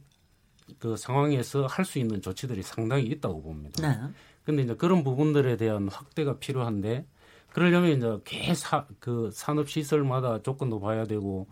[0.80, 3.82] 그 상황에서 할 수 있는 조치들이 상당히 있다고 봅니다.
[3.88, 3.98] 네.
[4.44, 7.06] 근데 이제 그런 부분들에 대한 확대가 필요한데
[7.52, 11.48] 그러려면 이제 개그 산업 시설마다 조건도 봐야 되고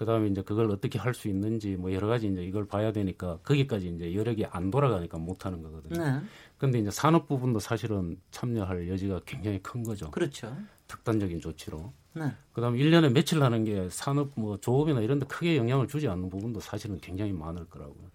[0.00, 3.88] 그다음에 이제 그걸 어떻게 할 수 있는지 뭐 여러 가지 이제 이걸 봐야 되니까 거기까지
[3.88, 6.02] 이제 여력이 안 돌아가니까 못 하는 거거든요.
[6.02, 6.20] 네.
[6.56, 10.10] 근데 이제 산업 부분도 사실은 참여할 여지가 굉장히 큰 거죠.
[10.10, 10.56] 그렇죠.
[10.86, 11.92] 특단적인 조치로.
[12.14, 12.32] 네.
[12.54, 16.60] 그다음에 1년에 며칠 하는 게 산업 뭐 조업이나 이런 데 크게 영향을 주지 않는 부분도
[16.60, 18.08] 사실은 굉장히 많을 거라고요.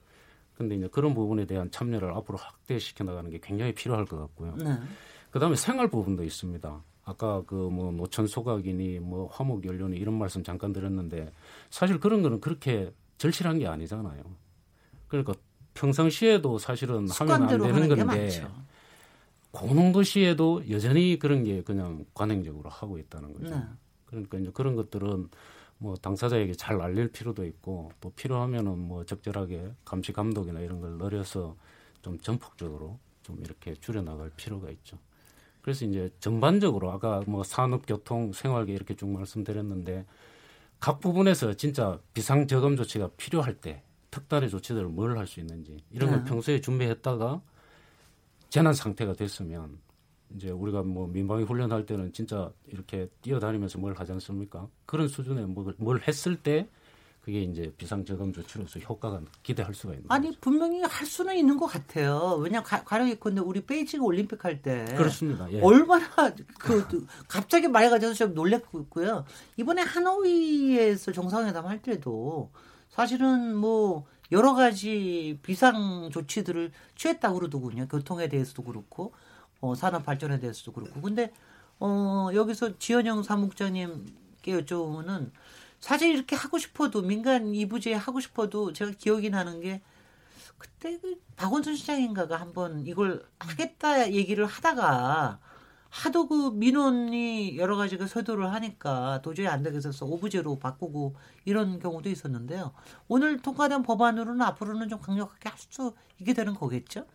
[0.55, 4.55] 근데 이제 그런 부분에 대한 참여를 앞으로 확대시켜 나가는 게 굉장히 필요할 것 같고요.
[4.55, 4.79] 네.
[5.29, 6.81] 그다음에 생활 부분도 있습니다.
[7.05, 11.31] 아까 그 뭐 노천 소각이니 뭐 화목 연료니 이런 말씀 잠깐 드렸는데
[11.69, 14.23] 사실 그런 거는 그렇게 절실한 게 아니잖아요.
[15.07, 15.33] 그러니까
[15.75, 18.47] 평상시에도 사실은 하면 안 되는 건데
[19.51, 23.55] 고농도시에도 여전히 그런 게 그냥 관행적으로 하고 있다는 거죠.
[23.55, 23.63] 네.
[24.05, 25.29] 그러니까 이제 그런 것들은
[25.77, 31.55] 뭐 당사자에게 잘 알릴 필요도 있고 또 필요하면은 뭐 적절하게 감시 감독이나 이런 걸 늘려서
[32.01, 34.97] 좀 전폭적으로 좀 이렇게 줄여 나갈 필요가 있죠.
[35.65, 40.05] 그래서 이제 전반적으로 아까 뭐 산업, 교통, 생활계 이렇게 쭉 말씀드렸는데
[40.79, 46.11] 각 부분에서 진짜 비상 저감 조치가 필요할 때 특단의 조치들을 뭘 할 수 있는지 이런
[46.11, 46.25] 걸 네.
[46.29, 47.41] 평소에 준비했다가
[48.49, 49.79] 재난 상태가 됐으면
[50.35, 54.69] 이제 우리가 뭐 민방위 훈련할 때는 진짜 이렇게 뛰어다니면서 뭘 하지 않습니까?
[54.85, 56.69] 그런 수준의 뭘, 뭘 했을 때
[57.25, 60.39] 그게 이제 비상저감 조치로서 효과가 기대할 수가 있는 아니 거죠.
[60.41, 62.37] 분명히 할 수는 있는 것 같아요.
[62.39, 65.51] 왜냐 가령 예컨대 우리 베이징 올림픽 할 때 그렇습니다.
[65.51, 65.59] 예.
[65.59, 66.05] 얼마나
[66.59, 69.25] 그 갑자기 말가져서 좀 놀랬고요.
[69.57, 72.51] 이번에 하노이에서 정상회담 할 때도
[72.89, 77.87] 사실은 뭐 여러 가지 비상 조치들을 취했다고 그러더군요.
[77.87, 79.13] 교통에 대해서도 그렇고
[79.61, 81.01] 어, 산업 발전에 대해서도 그렇고.
[81.01, 81.33] 근데
[81.79, 85.31] 어, 여기서 지현영 사무국장님께 여쭤보면은
[85.79, 89.81] 사실 이렇게 하고 싶어도 민간 이부제 하고 싶어도 제가 기억이 나는 게
[90.57, 95.39] 그때 그 박원순 시장인가가 한번 이걸 하겠다 얘기를 하다가
[95.89, 102.09] 하도 그 민원이 여러 가지 그 서도를 하니까 도저히 안 되겠어서 오부제로 바꾸고 이런 경우도
[102.09, 102.73] 있었는데요.
[103.07, 107.05] 오늘 통과된 법안으로는 앞으로는 좀 강력하게 할 수 있게 되는 거겠죠?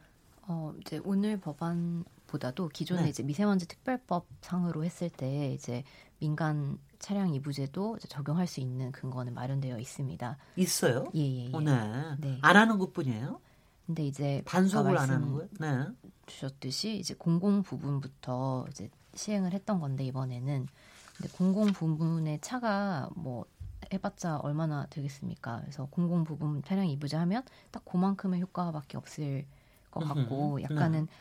[0.42, 3.08] 어, 이제 오늘 법안 보다도 기존에 네.
[3.10, 5.84] 이제 미세먼지 특별법 상으로 했을 때 이제
[6.18, 10.36] 민간 차량 이부제도 적용할 수 있는 근거는 마련되어 있습니다.
[10.56, 11.10] 있어요?
[11.14, 11.52] 예, 예, 예.
[11.52, 12.16] 어, 네.
[12.18, 12.38] 네.
[12.42, 13.40] 안 하는 것뿐이에요?
[13.86, 15.48] 근데 이제 반속을 안 하는 거예요?
[15.58, 15.86] 네.
[16.26, 20.68] 주셨듯이 이제 공공 부분부터 이제 시행을 했던 건데 이번에는
[21.16, 23.46] 근데 공공 부분의 차가 뭐
[23.92, 25.60] 해봤자 얼마나 되겠습니까?
[25.62, 29.46] 그래서 공공 부분 차량 이부제 하면 딱 그만큼의 효과밖에 없을
[29.90, 31.12] 것 같고 약간은 네.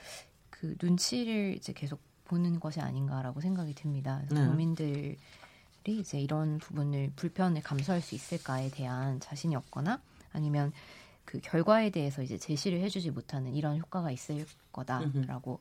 [0.52, 4.22] 그 눈치를 이제 계속 보는 것이 아닌가라고 생각이 듭니다.
[4.30, 4.46] 네.
[4.46, 5.18] 국민들
[5.90, 10.00] 이 이제 이런 부분을 불편을 감수할 수 있을까에 대한 자신이 없거나
[10.32, 10.72] 아니면
[11.26, 15.60] 그 결과에 대해서 이제 제시를 해주지 못하는 이런 효과가 있을 거다라고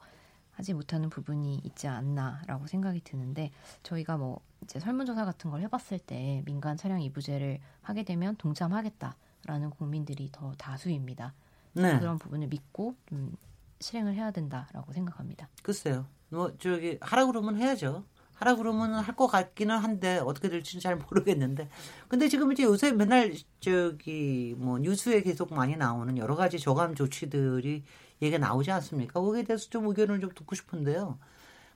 [0.52, 6.42] 하지 못하는 부분이 있지 않나라고 생각이 드는데 저희가 뭐 이제 설문조사 같은 걸 해봤을 때
[6.44, 11.32] 민간 차량 이부제를 하게 되면 동참하겠다라는 국민들이 더 다수입니다.
[11.72, 11.98] 네.
[11.98, 13.34] 그런 부분을 믿고 좀
[13.80, 15.48] 실행을 해야 된다라고 생각합니다.
[15.62, 16.06] 글쎄요.
[16.28, 18.04] 뭐 저기 하라 그러면 해야죠.
[18.38, 21.68] 하라 그러면 할것 같기는 한데 어떻게 될지는 잘 모르겠는데.
[22.08, 27.82] 근데 지금 이제 요새 맨날 저기 뭐 뉴스에 계속 많이 나오는 여러 가지 저감 조치들이
[28.22, 29.20] 얘기가 나오지 않습니까?
[29.20, 31.18] 거기에 대해서 좀 의견을 좀 듣고 싶은데요.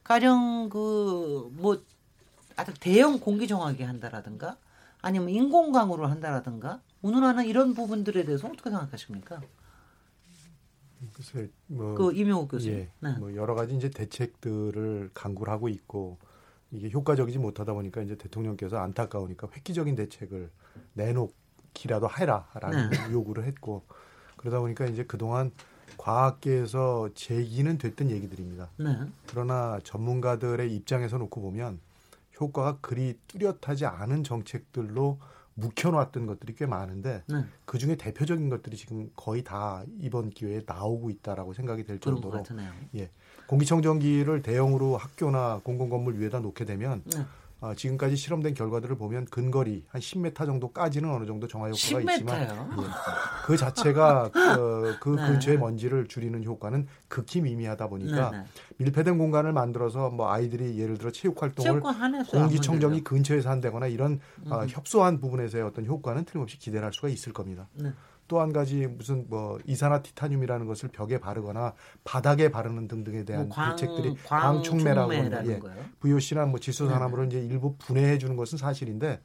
[0.05, 1.83] 가령 그 뭐
[2.57, 4.57] 아주 대형 공기 정화기 한다라든가
[5.01, 9.41] 아니면 인공광으로 한다라든가 운운하는 이런 부분들에 대해서 어떻게 생각하십니까?
[11.13, 12.79] 글쎄, 뭐, 그 이명호 교수님.
[12.79, 13.13] 예, 네.
[13.19, 16.19] 뭐 여러 가지 이제 대책들을 강구를 하고 있고
[16.73, 20.51] 이게 효과적이지 못하다 보니까 이제 대통령께서 안타까우니까 획기적인 대책을
[20.95, 23.13] 내놓기라도 해라라는 네.
[23.13, 23.83] 요구를 했고
[24.37, 25.53] 그러다 보니까 이제 그동안
[25.99, 28.71] 과학계에서 제기는 됐던 얘기들입니다.
[28.79, 28.99] 네.
[29.29, 31.79] 그러나 전문가들의 입장에서 놓고 보면
[32.41, 35.19] 효과가 그리 뚜렷하지 않은 정책들로
[35.55, 37.45] 묵혀놨던 것들이 꽤 많은데 네.
[37.65, 42.43] 그 중에 대표적인 것들이 지금 거의 다 이번 기회에 나오고 있다라고 생각이 될 정도로
[42.95, 43.11] 예
[43.47, 47.25] 공기청정기를 대형으로 학교나 공공건물 위에다 놓게 되면 네.
[47.63, 52.11] 어, 지금까지 실험된 결과들을 보면 근거리 한 10m 정도까지는 어느 정도 정화 효과가 10m요?
[52.11, 52.49] 있지만 예,
[53.45, 55.27] 그 자체가 그, 그 네.
[55.29, 58.45] 근처의 먼지를 줄이는 효과는 극히 미미하다 보니까 네, 네.
[58.79, 61.83] 밀폐된 공간을 만들어서 뭐 아이들이 예를 들어 체육 활동을
[62.29, 64.53] 공기청정기 근처에서 한다거나 이런 어, 음.
[64.53, 67.69] 어, 협소한 부분에서의 어떤 효과는 틀림없이 기대할 수가 있을 겁니다.
[68.33, 68.37] 네.
[68.37, 73.77] 또한 가지 무슨 뭐 이산화 티타늄이라는 것을 벽에 바르거나 바닥에 바르는 등등에 대한 뭐 광,
[73.77, 75.61] 대책들이 광촉매라고 하는 예.
[76.01, 77.37] VOC나 뭐 질소산화물을 네.
[77.37, 79.21] 이제 일부 분해해 주는 것은 사실인데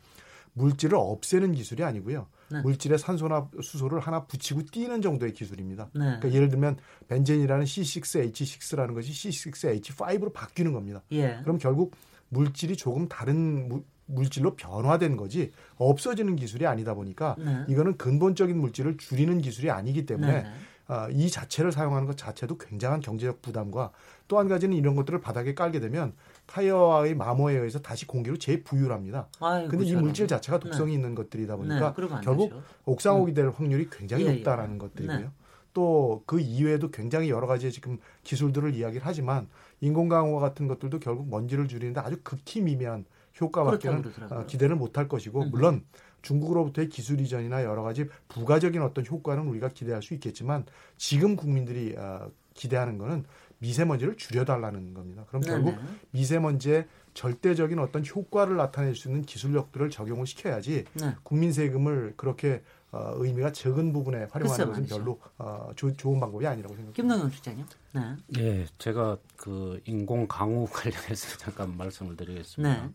[0.53, 2.27] 물질을 없애는 기술이 아니고요.
[2.51, 2.61] 네.
[2.61, 5.89] 물질에 산소나 수소를 하나 붙이고 띄는 정도의 기술입니다.
[5.93, 5.99] 네.
[5.99, 11.01] 그러니까 예를 들면 벤젠이라는 C6H6라는 것이 C6H5로 바뀌는 겁니다.
[11.11, 11.39] 예.
[11.43, 11.95] 그럼 결국
[12.29, 17.65] 물질이 조금 다른 무, 물질로 변화된 거지 없어지는 기술이 아니다 보니까 네.
[17.67, 20.49] 이거는 근본적인 물질을 줄이는 기술이 아니기 때문에 네.
[20.87, 23.91] 어, 이 자체를 사용하는 것 자체도 굉장한 경제적 부담과
[24.27, 26.13] 또 한 가지는 이런 것들을 바닥에 깔게 되면
[26.45, 29.27] 타이어의 마모에 의해서 다시 공기로 재부유합니다.
[29.69, 30.95] 근데 이 물질 자체가 독성이 네.
[30.95, 32.53] 있는 것들이다 보니까 네, 결국
[32.85, 34.77] 옥상옥이 될 확률이 굉장히 예, 높다라는 예.
[34.79, 35.19] 것들이고요.
[35.19, 35.29] 네.
[35.73, 39.47] 또그 이외에도 굉장히 여러 가지 지금 기술들을 이야기를 하지만
[39.79, 43.05] 인공 강화 같은 것들도 결국 먼지를 줄이는데 아주 극히 미미한
[43.39, 45.49] 효과밖에는 어, 기대를 못할 것이고 음.
[45.51, 45.83] 물론
[46.21, 50.65] 중국으로부터의 기술 이전이나 여러 가지 부가적인 어떤 효과는 우리가 기대할 수 있겠지만
[50.97, 53.25] 지금 국민들이 어, 기대하는 거는
[53.59, 55.25] 미세먼지를 줄여달라는 겁니다.
[55.27, 55.63] 그럼 네네.
[55.63, 55.79] 결국
[56.11, 61.15] 미세먼지의 절대적인 어떤 효과를 나타낼 수 있는 기술력들을 적용을 시켜야지 네.
[61.23, 66.75] 국민 세금을 그렇게 어, 의미가 적은 부분에 활용하는 것은 별로 어, 조, 좋은 방법이 아니라고
[66.75, 66.95] 생각합니다.
[66.95, 67.65] 김동현 실장님.
[67.93, 68.01] 네.
[68.37, 72.83] 예, 제가 그 인공 강우 관련해서 잠깐 말씀을 드리겠습니다.
[72.83, 72.89] 네.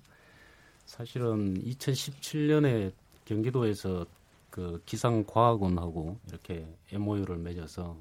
[0.93, 2.93] 사실은 2017년에
[3.25, 4.05] 경기도에서
[4.51, 7.97] 그 기상과학원하고 이렇게 MOU를 맺어서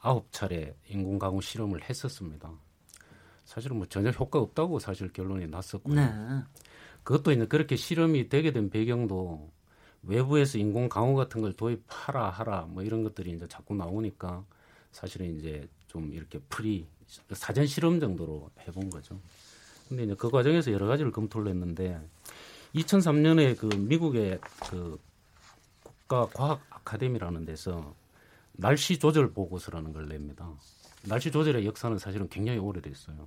[0.00, 2.52] 아홉 차례 인공 강우 실험을 했었습니다.
[3.46, 5.94] 사실은 뭐 전혀 효과 없다고 사실 결론이 났었고요.
[5.94, 6.12] 네.
[7.04, 9.50] 그것도 이제 그렇게 실험이 되게 된 배경도
[10.02, 14.44] 외부에서 인공 강우 같은 걸 도입하라 하라 뭐 이런 것들이 이제 자꾸 나오니까
[14.92, 16.86] 사실은 이제 좀 이렇게 pre
[17.32, 19.18] 사전 실험 정도로 해본 거죠.
[19.90, 22.00] 근데 이제 그 과정에서 여러 가지를 검토를 했는데
[22.76, 24.38] 2003년에 그 미국의
[24.70, 25.00] 그
[25.82, 27.92] 국가 과학 아카데미라는 데서
[28.52, 30.48] 날씨 조절 보고서라는 걸 냅니다.
[31.02, 33.26] 날씨 조절의 역사는 사실은 굉장히 오래됐어요.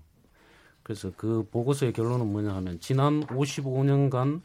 [0.84, 4.42] 그래서 그 보고서의 결론은 뭐냐 하면 지난 55년간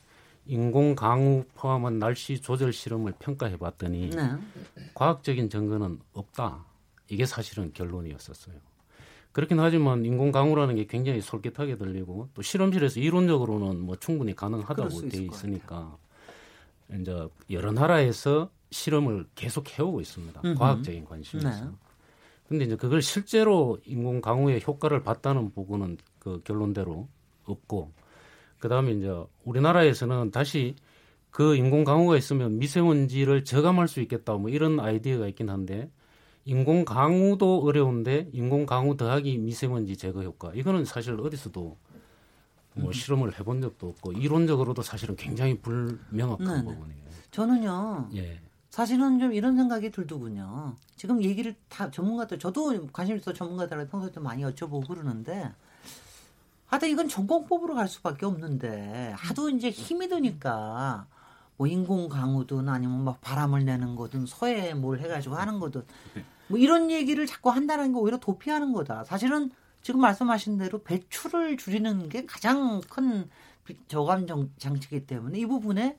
[0.46, 4.22] 인공 강우 포함한 날씨 조절 실험을 평가해 봤더니 네.
[4.94, 6.64] 과학적인 증거는 없다.
[7.09, 8.57] 이게 사실은 결론이었었어요.
[9.38, 15.22] 그렇긴 하지만 인공 강우라는 게 굉장히 솔깃하게 들리고 또 실험실에서 이론적으로는 뭐 충분히 가능하다고 돼
[15.22, 15.96] 있으니까
[16.92, 20.40] 이제 여러 나라에서 실험을 계속 해오고 있습니다.
[20.44, 20.59] 음흠.
[20.59, 21.66] 과학적인 관심에서.
[21.66, 21.70] 네.
[22.48, 27.07] 근데 이제 그걸 실제로 인공 강우의 효과를 봤다는 부분은 그 결론대로
[27.44, 27.92] 없고
[28.59, 29.09] 그다음에 이제
[29.44, 30.74] 우리나라에서는 다시
[31.31, 35.92] 그 인공 강우가 있으면 미세먼지를 저감할 수 있겠다 뭐 이런 아이디어가 있긴 한데
[36.48, 41.76] 인공 강우도 어려운데 인공 강우 더하기 미세먼지 제거 효과 이거는 사실 어디서도
[42.72, 42.92] 뭐 음.
[42.92, 46.64] 실험을 해본 적도 없고 이론적으로도 사실은 굉장히 불명확한 네네.
[46.64, 47.04] 부분이에요.
[47.30, 48.08] 저는요.
[48.14, 48.40] 예.
[48.70, 50.74] 사실은 좀 이런 생각이 들더군요.
[50.96, 55.52] 지금 얘기를 다 전문가들 저도 관심 있어 전문가들한테 평소에 많이 여쭤보고 그러는데
[56.64, 61.06] 하여튼 이건 전공법으로 갈 수밖에 없는데 하도 이제 힘이 드니까
[61.58, 65.84] 뭐 인공 강우든 아니면 막 바람을 내는 거든 서해 뭘 해가지고 하는 거든
[66.48, 69.04] 뭐 이런 얘기를 자꾸 한다는 게 오히려 도피하는 거다.
[69.04, 69.50] 사실은
[69.82, 73.28] 지금 말씀하신 대로 배출을 줄이는 게 가장 큰
[73.87, 74.26] 저감
[74.58, 75.96] 장치이기 때문에 이 부분에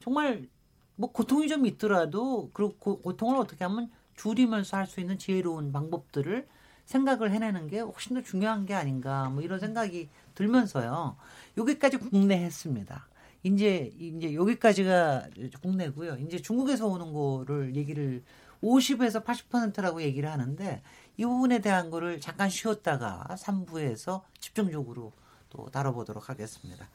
[0.00, 0.48] 정말
[0.96, 6.46] 뭐 고통이 좀 있더라도 그 고통을 어떻게 하면 줄이면서 할 수 있는 지혜로운 방법들을
[6.84, 11.16] 생각을 해내는 게 훨씬 더 중요한 게 아닌가 뭐 이런 생각이 들면서요.
[11.56, 13.08] 여기까지 국내 했습니다.
[13.42, 15.28] 이제 이제 여기까지가
[15.62, 16.16] 국내고요.
[16.18, 18.22] 이제 중국에서 오는 거를 얘기를
[18.64, 20.82] 50에서 80%라고 얘기를 하는데
[21.16, 25.12] 이 부분에 대한 거를 잠깐 쉬었다가 3부에서 집중적으로
[25.50, 26.88] 또 다뤄보도록 하겠습니다.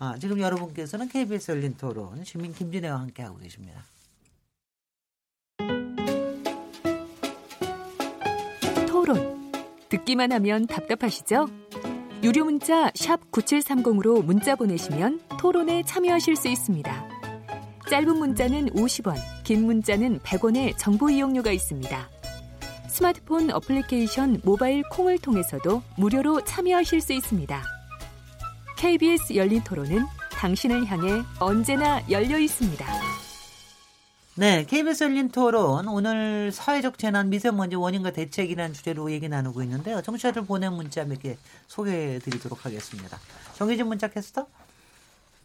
[0.00, 3.84] 아, 지금 여러분께서는 KBS 열린 토론 시민 김진애와 함께하고 계십니다.
[8.86, 9.52] 토론.
[9.88, 11.48] 듣기만 하면 답답하시죠?
[12.22, 17.08] 유료 문자 9730으로 문자 보내시면 토론에 참여하실 수 있습니다.
[17.88, 22.10] 짧은 문자는 50원, 긴 문자는 100원의 정보 이용료가 있습니다.
[22.90, 27.62] 스마트폰 어플리케이션 모바일 콩을 통해서도 무료로 참여하실 수 있습니다.
[28.76, 32.84] KBS 열린 토론은 당신을 향해 언제나 열려 있습니다.
[34.34, 40.02] 네, KBS 열린 토론 오늘 사회적 재난 미세먼지 원인과 대책이라는 주제로 얘기 나누고 있는데요.
[40.02, 43.18] 청취자들 보낸 문자 몇 개 소개해 드리도록 하겠습니다.
[43.56, 44.46] 정희진 문자 캐스터.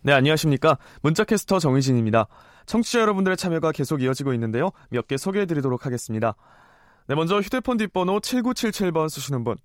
[0.03, 0.77] 네, 안녕하십니까.
[1.01, 2.27] 문자캐스터 정의진입니다.
[2.65, 4.71] 청취자 여러분들의 참여가 계속 이어지고 있는데요.
[4.89, 6.35] 몇 개 소개해 드리도록 하겠습니다.
[7.07, 9.55] 네, 먼저 휴대폰 뒷번호 7977번 쓰시는 분.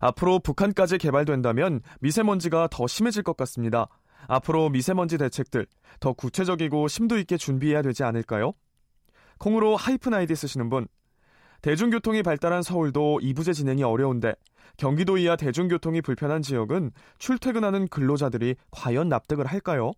[0.00, 3.88] 앞으로 북한까지 개발된다면 미세먼지가 더 심해질 것 같습니다.
[4.28, 5.66] 앞으로 미세먼지 대책들
[6.00, 8.52] 더 구체적이고 심도 있게 준비해야 되지 않을까요?
[9.38, 10.86] 콩으로 하이픈 아이디 쓰시는 분.
[11.66, 14.36] 대중교통이 발달한 서울도 이부제 진행이 어려운데
[14.76, 19.90] 경기도 이하 대중교통이 불편한 지역은 출퇴근하는 근로자들이 과연 납득을 할까요?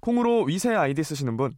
[0.00, 1.52] 콩으로 위세 아이디 쓰시는 분.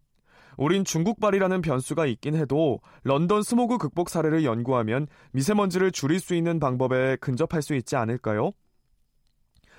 [0.57, 7.15] 우린 중국발이라는 변수가 있긴 해도 런던 스모그 극복 사례를 연구하면 미세먼지를 줄일 수 있는 방법에
[7.21, 8.51] 근접할 수 있지 않을까요?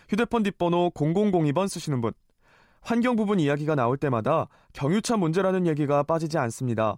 [0.08, 2.14] 휴대폰 뒷번호 0002번 쓰시는 분.
[2.80, 6.98] 환경 부분 이야기가 나올 때마다 경유차 문제라는 얘기가 빠지지 않습니다.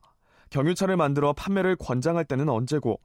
[0.55, 3.01] 경유차를 만들어 판매를 권장할 때는 언제고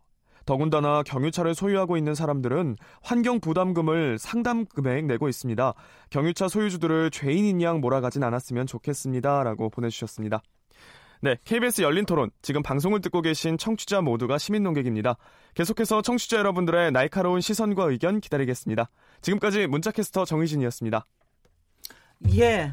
[0.46, 5.74] 더군다나 경유차를 소유하고 있는 사람들은 환경 부담금을 상당 금액 내고 있습니다.
[6.10, 9.42] 경유차 소유주들을 죄인인 양 몰아가진 않았으면 좋겠습니다.
[9.42, 10.42] 라고 보내주셨습니다.
[11.22, 12.30] 네, KBS 열린 토론.
[12.40, 15.16] 지금 방송을 듣고 계신 청취자 모두가 시민 논객입니다.
[15.54, 18.88] 계속해서 청취자 여러분들의 날카로운 시선과 의견 기다리겠습니다.
[19.22, 21.04] 지금까지 문자캐스터 정희진이었습니다.
[22.36, 22.72] 예.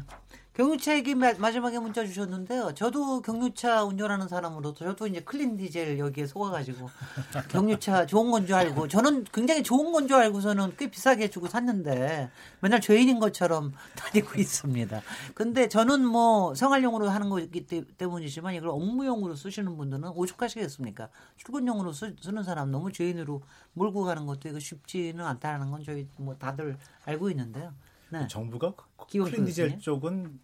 [0.58, 2.74] 경유차 얘기 마지막에 문자 주셨는데요.
[2.74, 6.90] 저도 경유차 운전하는 사람으로 저도 이제 clean 디젤 여기에 속아가지고
[7.48, 12.30] 경유차 좋은 건 줄 알고 저는 굉장히 좋은 건 줄 알고서는 꽤 비싸게 주고 샀는데
[12.58, 15.00] 맨날 죄인인 것처럼 다니고 있습니다.
[15.34, 17.64] 근데 저는 뭐 생활용으로 하는 거기
[17.96, 21.08] 때문이지만 이걸 업무용으로 쓰시는 분들은 오죽하시겠습니까?
[21.36, 23.42] 출근용으로 쓰, 는 사람 너무 죄인으로
[23.74, 27.72] 몰고 가는 것도 이거 쉽지는 않다는 건 저희 뭐 다들 알고 있는데요.
[28.10, 28.26] 네.
[28.26, 28.72] 정부가
[29.08, 30.40] 클린 디젤 쪽은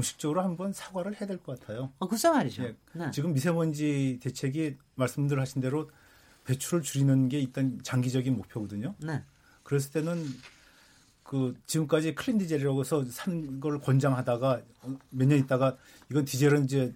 [0.00, 1.92] 공식적으로 한번 사과를 해야 될 것 같아요.
[1.98, 2.64] 어, 글쎄 말이죠.
[2.64, 3.10] 예, 네.
[3.12, 5.90] 지금 미세먼지 대책이 말씀들 하신 대로
[6.44, 8.94] 배출을 줄이는 게 일단 장기적인 목표거든요.
[8.98, 9.22] 네.
[9.62, 10.22] 그랬을 때는
[11.22, 14.62] 그 지금까지 clean 디젤이라고 해서 산 걸 권장하다가
[15.10, 15.76] 몇 년 있다가
[16.10, 16.94] 이건 디젤은 이제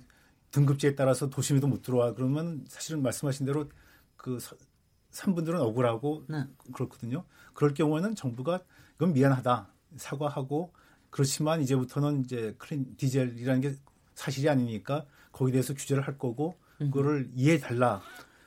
[0.53, 3.69] 등급제에 따라서 도심에도 못 들어와 그러면 사실은 말씀하신 대로
[4.17, 4.39] 그
[5.11, 6.45] 산분들은 억울하고 네.
[6.73, 7.25] 그렇거든요.
[7.55, 8.61] 그럴 경우에는 정부가
[8.97, 10.73] 이건 미안하다 사과하고
[11.11, 13.75] 그렇지만 이제부터는 이제 clean 디젤이라는 게
[14.14, 18.01] 사실이 아니니까 거기에 대해서 규제를 할 거고 그거를 이해해 달라.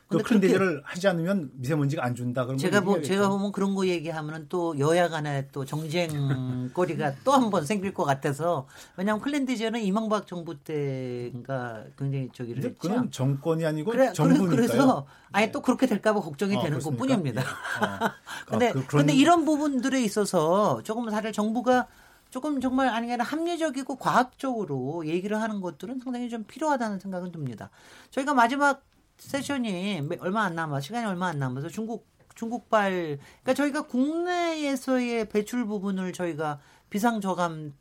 [0.09, 2.45] 그 clean 디젤을 하지 않으면 미세먼지가 안 준다.
[2.45, 7.49] 그런 제가 뭐 제가 보면 그런 거 얘기하면은 또 여야 간에 또 정쟁거리가 또 한
[7.49, 12.77] 번 생길 것 같아서 왜냐하면 clean 디젤은 이명박 정부 때인가 굉장히 저기를 했죠.
[12.79, 14.49] 그건 정권이 아니고 그래, 정부니까요.
[14.49, 17.41] 그래서 아예 또 그렇게 될까봐 걱정이 아, 되는 것뿐입니다.
[17.41, 17.45] 예.
[17.85, 18.13] 아,
[18.51, 21.87] 아, 그, 근데 이런 부분들에 있어서 조금 사실 정부가
[22.33, 27.69] 조금 정말 아니면 합리적이고 과학적으로 얘기를 하는 것들은 상당히 좀 필요하다는 생각은 듭니다.
[28.09, 28.83] 저희가 마지막
[29.19, 36.11] 세션이 얼마 안 남아 시간이 얼마 안 남아서 중국 중국발 그러니까 저희가 국내에서의 배출 부분을
[36.11, 37.75] 저희가 비상 저감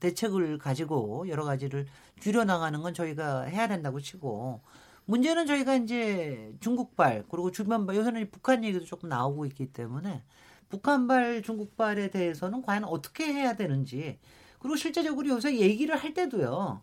[0.00, 1.84] 대책을 가지고 여러 가지를
[2.20, 4.62] 줄여 나가는 건 저희가 해야 된다고 치고
[5.04, 10.22] 문제는 저희가 이제 중국발 그리고 주변발 요새는 북한 얘기도 조금 나오고 있기 때문에
[10.68, 14.18] 북한발, 중국발에 대해서는 과연 어떻게 해야 되는지
[14.58, 16.82] 그리고 실제적으로 요새 얘기를 할 때도요.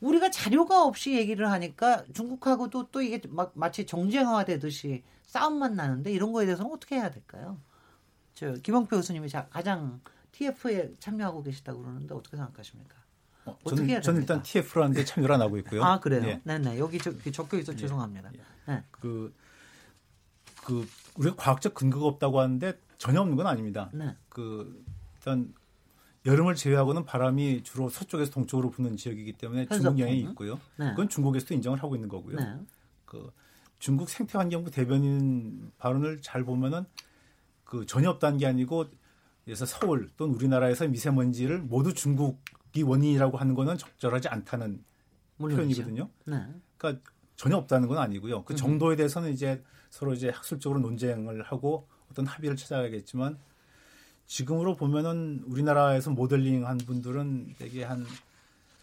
[0.00, 6.46] 우리가 자료가 없이 얘기를 하니까 중국하고도 또 이게 막 마치 정쟁화되듯이 싸움만 나는데 이런 거에
[6.46, 7.58] 대해서는 어떻게 해야 될까요?
[8.34, 10.00] 저 김영표 교수님이 가장
[10.32, 12.96] TF에 참여하고 계시다고 그러는데 어떻게 생각하십니까?
[13.44, 15.82] 어, 저는, 해야 저는 일단 TF라는 데 참여를 안 하고 있고요.
[15.84, 16.22] 아 그래요?
[16.22, 16.58] 네, 네.
[16.58, 16.78] 네.
[16.78, 17.76] 여기 저, 적혀 있어 예.
[17.76, 18.30] 죄송합니다.
[18.34, 18.72] 예.
[18.72, 18.82] 네.
[18.90, 19.34] 그,
[20.64, 23.90] 그 우리가 과학적 근거가 없다고 하는데 전혀 없는 건 아닙니다.
[23.94, 24.14] 네.
[24.28, 24.84] 그
[25.16, 25.54] 일단
[26.26, 30.60] 여름을 제외하고는 바람이 주로 서쪽에서 동쪽으로 부는 지역이기 때문에 중국 영향이 있고요.
[30.76, 30.90] 네.
[30.90, 32.36] 그건 중국에서도 인정을 하고 있는 거고요.
[32.36, 32.58] 네.
[33.06, 33.32] 그
[33.78, 36.84] 중국 생태환경부 대변인 발언을 잘 보면은
[37.64, 38.84] 그 전혀 없다는 게 아니고
[39.46, 44.84] 그래서 서울 또는 우리나라에서 미세먼지를 모두 중국이 원인이라고 하는 거는 적절하지 않다는
[45.38, 46.10] 표현이거든요.
[46.26, 46.46] 네.
[46.76, 47.02] 그러니까
[47.34, 48.44] 전혀 없다는 건 아니고요.
[48.44, 53.38] 그 정도에 대해서는 이제 서로 이제 학술적으로 논쟁을 하고 어떤 합의를 찾아야겠지만
[54.26, 58.06] 지금으로 보면은 우리나라에서 모델링 한 분들은 대개 한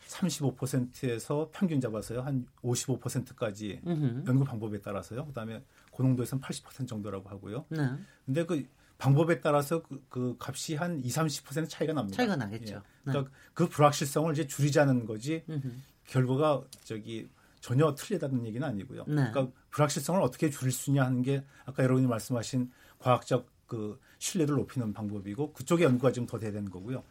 [0.08, 2.22] 35%에서 평균 잡아서요.
[2.22, 4.24] 한 55%까지 음흠.
[4.28, 5.26] 연구 방법에 따라서요.
[5.26, 5.62] 그다음에
[5.92, 7.66] 고농도에서는 80% 정도라고 하고요.
[7.70, 7.90] 네.
[8.26, 8.66] 근데 그
[8.98, 12.16] 방법에 따라서 그, 그 값이 한 2, 30% 차이가 납니다.
[12.18, 12.76] 차이가 나겠죠.
[12.76, 12.82] 예.
[13.04, 13.38] 그러니까 네.
[13.54, 15.72] 그 불확실성을 이제 줄이자는 거지 음흠.
[16.08, 19.04] 결과가 저기 전혀 틀리다는 얘기는 아니고요.
[19.08, 19.30] 네.
[19.32, 24.94] 그러니까 불확실성을 어떻게 줄일 수 있냐 하는 게 아까 여러분이 말씀하신 과학적 그 신뢰를 높이는
[24.94, 27.04] 방법이고 그쪽의 연구가 좀 더 돼야 되는 거고요.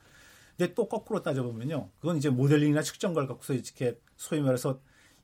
[0.56, 1.90] 근데 또 거꾸로 따져보면요.
[2.00, 4.80] 그건 이제 모델링이나 측정 걸 갖고서 이렇게 소위 말해서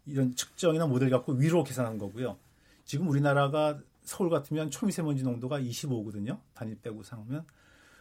[0.06, 2.36] 이런 측정이나 모델 갖고 위로 계산한 거고요.
[2.84, 6.38] 지금 우리나라가 서울 같으면 초미세먼지 농도가 25거든요.
[6.54, 7.44] 단위 빼고 상하면.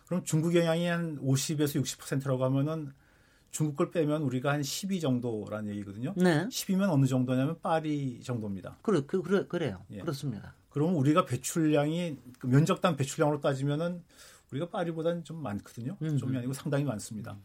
[0.08, 2.92] 그럼 중국 영향이 한 50에서 60%라고 하면은
[3.52, 6.14] 중국 걸 빼면 우리가 한 12 정도라는 얘기거든요.
[6.18, 6.46] 네.
[6.48, 8.78] 10이면 어느 정도냐면 파리 정도입니다.
[8.82, 9.86] 그래, 그, 그래, 그래요.
[9.92, 10.00] 예.
[10.00, 10.54] 그렇습니다.
[10.72, 14.04] 그러면 우리가 배출량이 그 면적당 배출량으로 따지면은
[14.52, 15.98] 우리가 파리보다는 좀 많거든요.
[16.02, 16.18] 음.
[16.18, 17.38] 좀이 아니고 상당히 많습니다.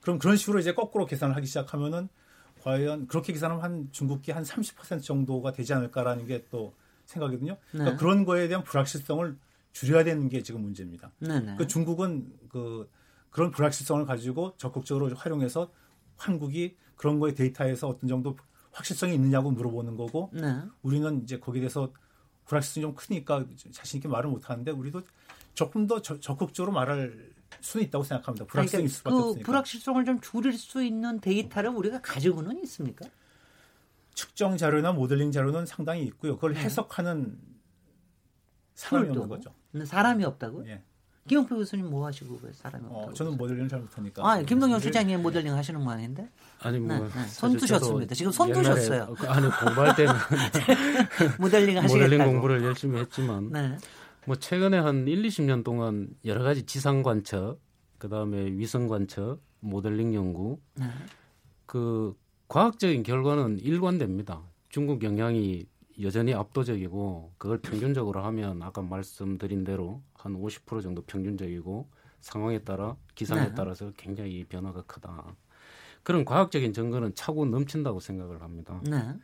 [0.00, 2.08] 그럼 그런 식으로 이제 거꾸로 계산을 하기 시작하면은
[2.62, 6.74] 과연 그렇게 계산하면 한 중국기 한 30% 정도가 되지 않을까라는 게 또
[7.08, 7.56] 생각이거든요.
[7.70, 7.96] 그러니까 네.
[7.96, 9.36] 그런 거에 대한 불확실성을
[9.72, 11.10] 줄여야 되는 게 지금 문제입니다.
[11.18, 11.54] 네, 네.
[11.56, 12.90] 그 중국은 그
[13.30, 15.70] 그런 불확실성을 가지고 적극적으로 활용해서
[16.16, 18.36] 한국이 그런 거에 데이터에서 어떤 정도
[18.72, 20.62] 확실성이 있느냐고 물어보는 거고 네.
[20.82, 21.92] 우리는 이제 거기에 대해서
[22.48, 25.02] 불확실성이 좀 크니까 자신 있게 말을 못 하는데 우리도
[25.54, 28.46] 조금 더 저, 적극적으로 말할 수는 있다고 생각합니다.
[28.46, 29.46] 불확실성이 그러니까 있을 수밖에 그 없으니까.
[29.46, 33.06] 불확실성을 좀 줄일 수 있는 데이터를 우리가 가지고는 있습니까?
[34.14, 36.36] 측정 자료나 모델링 자료는 상당히 있고요.
[36.36, 36.60] 그걸 네.
[36.60, 37.38] 해석하는
[38.74, 39.54] 사람이 없는 거죠.
[39.84, 40.66] 사람이 없다고요?
[40.68, 40.82] 예.
[41.28, 43.12] 김용표 교수님 뭐 하시고 왜 사람이 어, 없다고?
[43.14, 44.28] 저는 모델링 잘 못하니까.
[44.28, 46.28] 아, 김동영 실장님 모델링 하시는 거 아닌데?
[46.60, 47.26] 아니 뭐 네, 네.
[47.28, 48.14] 손 두셨습니다.
[48.14, 49.14] 지금 손 두셨어요.
[49.16, 50.12] 그 아니 공부할 때는
[51.38, 51.94] 모델링 하시겠다고.
[51.94, 53.76] 모델링 공부를 열심히 했지만 네.
[54.26, 57.58] 뭐 최근에 한 1, 20년 동안 여러 가지 지상 관测,
[57.98, 60.86] 그다음에 위성 관测, 모델링 연구 네.
[61.66, 62.14] 그
[62.48, 64.40] 과학적인 결과는 일관됩니다.
[64.68, 65.66] 중국 영향이
[66.00, 71.88] 여전히 압도적이고 그걸 평균적으로 하면 아까 말씀드린 대로 한 50% 정도 평균적이고
[72.20, 73.54] 상황에 따라 기상에 네.
[73.54, 75.34] 따라서 굉장히 변화가 크다.
[76.02, 78.80] 그런 과학적인 증거는 차고 넘친다고 생각을 합니다.
[78.84, 79.14] 네.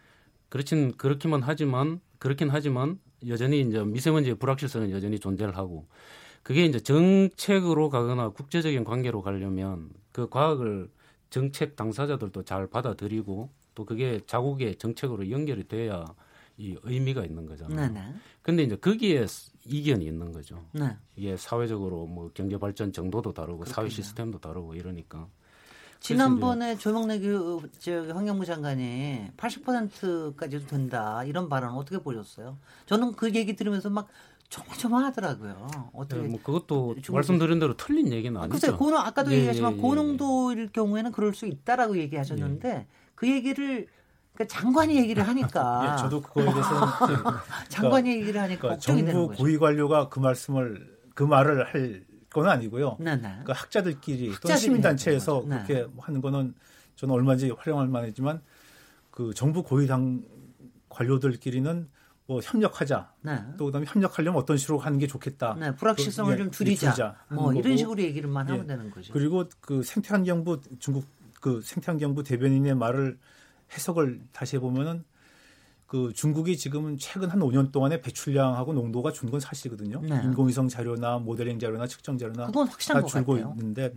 [0.49, 5.87] 그렇진 그렇기만 하지만 그렇긴 하지만 여전히 이제 미세먼지의 불확실성은 여전히 존재를 하고
[6.43, 10.91] 그게 이제 정책으로 가거나 국제적인 관계로 가려면 그 과학을
[11.31, 16.05] 정책 당사자들도 잘 받아들이고 또 그게 자국의 정책으로 연결이 돼야
[16.57, 17.89] 이 의미가 있는 거잖아요.
[17.89, 18.15] 네 네.
[18.43, 19.27] 근데 이제 거기에
[19.65, 20.65] 이견이 있는 거죠.
[20.73, 20.97] 네.
[21.17, 23.75] 이게 사회적으로 뭐 경제 발전 정도도 다르고 그렇군요.
[23.75, 25.29] 사회 시스템도 다르고 이러니까.
[26.01, 32.59] 지난번에 조명래교 저 환경부 장관이 80%까지도 된다 이런 발언 어떻게 보셨어요?
[32.85, 34.09] 저는 그 얘기 들으면서 막
[34.51, 35.91] 조마조마하더라고요.
[35.95, 37.15] 어떻게 네, 뭐 그것도 중국...
[37.15, 38.53] 말씀드린 대로 틀린 얘기는 아니죠.
[38.53, 42.87] 글쎄요, 고농 아까도 예, 얘기하지만 예, 예, 고농도일 경우에는 그럴 수 있다라고 얘기하셨는데 예.
[43.15, 43.89] 그 얘기를
[44.35, 45.93] 그러니까 장관이 얘기를 하니까.
[45.97, 46.47] 예, 저도 그거에
[47.69, 49.43] 장관이 그러니까, 얘기를 하니까 그러니까 거죠.
[49.43, 52.97] 고위 관료가 그 말씀을 그 말을 할 건 아니고요.
[52.99, 53.23] 네, 네.
[53.29, 55.63] 그러니까 학자들끼리 또는 시민단체에서 네.
[55.65, 56.55] 그렇게 하는 거는
[56.97, 58.43] 저는 얼마든지 활용할 만하지만
[59.13, 60.25] 그 정부 고위 당
[60.89, 61.89] 관료들끼리는
[62.27, 63.13] 뭐 협력하자.
[63.23, 63.39] 네.
[63.57, 65.55] 또 그다음에 협력하려면 어떤 식으로 하는 게 좋겠다.
[65.61, 66.91] 네, 불확실성을 그, 좀 줄이자.
[66.93, 67.77] 줄이자 뭐 이런 거고.
[67.77, 68.67] 식으로 얘기를만 하면 예.
[68.67, 69.13] 되는 거죠.
[69.13, 71.07] 그리고 그 생태환경부 중국
[71.41, 73.17] 그 생태환경부 대변인의 말을
[73.75, 75.05] 해석을 다시 해보면은
[75.87, 80.01] 그 중국이 지금은 최근 한 5년 동안에 배출량하고 농도가 준 건 사실이거든요.
[80.01, 80.21] 네.
[80.25, 82.47] 인공위성 자료나 모델링 자료나 측정 자료나
[83.03, 83.55] 다 줄고 같아요.
[83.59, 83.95] 있는데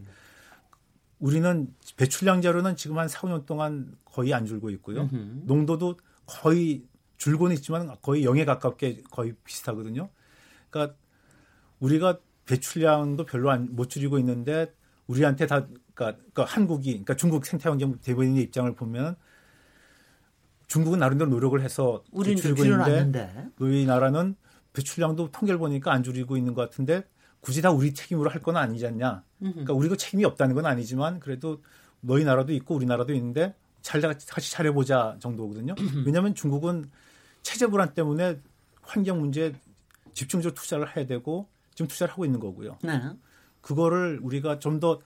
[1.19, 5.01] 우리는 배출량 자료는 지금 한 4, 5년 동안 거의 안 줄고 있고요.
[5.03, 5.41] 음흠.
[5.45, 6.83] 농도도 거의
[7.17, 10.09] 줄고는 있지만 거의 0에 가깝게 거의 비슷하거든요.
[10.69, 10.95] 그러니까
[11.79, 14.71] 우리가 배출량도 별로 안, 못 줄이고 있는데
[15.07, 15.65] 우리한테 다
[15.95, 19.15] 그러니까, 그러니까 한국이 그러니까 중국 생태환경 대변인의 입장을 보면
[20.67, 22.03] 중국은 나름대로 노력을 해서
[22.35, 24.35] 줄이고 있는데 우리 나라는
[24.73, 27.03] 배출량도 통계를 보니까 안 줄이고 있는 것 같은데
[27.39, 29.23] 굳이 다 우리 책임으로 할 건 아니지 않냐.
[29.39, 31.61] 그러니까 우리가 책임이 없다는 건 아니지만 그래도
[32.01, 35.75] 너희 나라도 있고 우리나라도 있는데 잘 같이 잘해보자 정도거든요.
[36.05, 36.89] 왜냐하면 중국은
[37.41, 38.39] 체제 불안 때문에
[38.81, 39.53] 환경 문제에
[40.13, 42.77] 집중적으로 투자를 해야 되고 지금 투자를 하고 있는 거고요.
[42.83, 43.01] 네.
[43.61, 44.99] 그거를 우리가 좀 더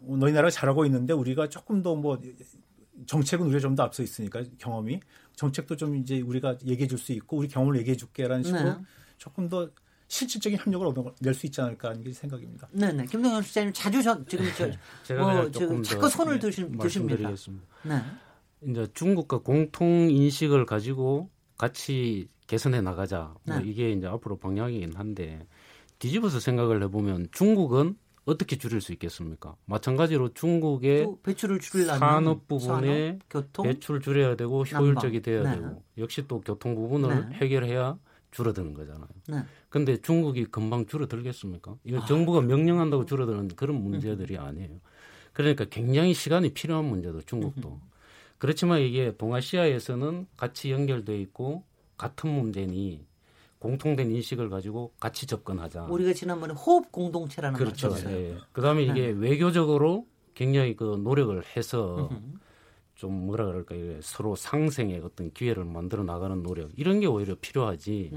[0.00, 2.20] 너희 나라가 잘하고 있는데 우리가 조금 더 뭐
[3.06, 5.00] 정책은 우리가 좀 더 앞서 있으니까 경험이
[5.36, 8.76] 정책도 좀 이제 우리가 얘기해 줄 수 있고 우리 경험을 얘기해 줄게라는 식으로 네.
[9.18, 9.70] 조금 더
[10.08, 12.68] 실질적인 협력을 얻어낼 수 있지 않을까 하는 게 생각입니다.
[12.72, 13.04] 네 네.
[13.04, 14.70] 김동현 수장님 자주 저, 지금 저,
[15.04, 17.30] 제가 뭐, 지금 자꾸 손을 네, 드시, 드십니다.
[17.82, 18.02] 네.
[18.62, 23.34] 이제 중국과 공통 인식을 가지고 같이 개선해 나가자.
[23.44, 23.68] 뭐 네.
[23.68, 25.46] 이게 이제 앞으로 방향이긴 한데
[25.98, 27.96] 뒤집어서 생각을 해보면 중국은
[28.28, 29.56] 어떻게 줄일 수 있겠습니까?
[29.64, 35.56] 마찬가지로 중국의 배출을 줄이려면 산업 부분에 산업, 교통, 배출 줄여야 되고 효율적이 돼야 네.
[35.56, 37.36] 되고 역시 또 교통 부분을 네.
[37.36, 37.98] 해결해야
[38.30, 39.08] 줄어드는 거잖아요.
[39.28, 39.42] 네.
[39.70, 41.76] 근데 중국이 금방 줄어들겠습니까?
[41.84, 44.78] 이건 정부가 명령한다고 줄어드는 그런 문제들이 아니에요.
[45.32, 47.80] 그러니까 굉장히 시간이 필요한 문제도 중국도.
[48.36, 51.64] 그렇지만 이게 동아시아에서는 같이 연결돼 있고
[51.96, 53.07] 같은 문제니
[53.58, 55.84] 공통된 인식을 가지고 같이 접근하자.
[55.84, 57.90] 우리가 지난번에 호흡 공동체라는 그렇죠.
[57.90, 58.36] 걸 예.
[58.52, 62.08] 그다음에 이게 외교적으로 굉장히 그 노력을 해서
[62.94, 68.12] 좀 뭐라 그럴까 요 서로 상생의 어떤 기회를 만들어 나가는 노력 이런 게 오히려 필요하지.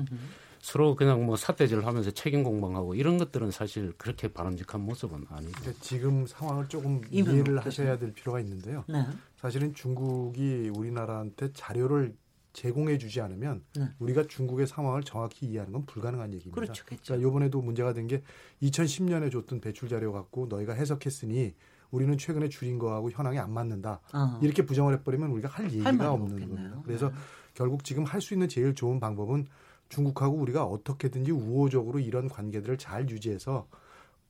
[0.61, 5.51] 서로 그냥 뭐 사태질을 하면서 책임 공방하고 이런 것들은 사실 그렇게 바람직한 모습은 아니죠.
[5.59, 8.85] 그러니까 지금 상황을 조금 이해를 하셔야 될 필요가 있는데요.
[8.87, 9.03] 네.
[9.37, 12.15] 사실은 중국이 우리나라한테 자료를
[12.53, 13.87] 제공해 주지 않으면 네.
[13.99, 16.55] 우리가 중국의 상황을 정확히 이해하는 건 불가능한 얘기입니다.
[16.61, 16.83] 그렇죠.
[16.85, 18.23] 그러니까 이번에도 문제가 된 게
[18.61, 21.53] 2010년에 줬던 배출 자료 갖고 너희가 해석했으니
[21.91, 24.01] 우리는 최근에 줄인 거하고 현황이 안 맞는다.
[24.13, 24.39] 어.
[24.41, 26.55] 이렇게 부정을 해버리면 우리가 할 얘기가 할 없는 없겠네요.
[26.55, 26.81] 겁니다.
[26.83, 27.15] 그래서 네.
[27.53, 29.45] 결국 지금 할 수 있는 제일 좋은 방법은
[29.89, 33.67] 중국하고 우리가 어떻게든지 우호적으로 이런 관계들을 잘 유지해서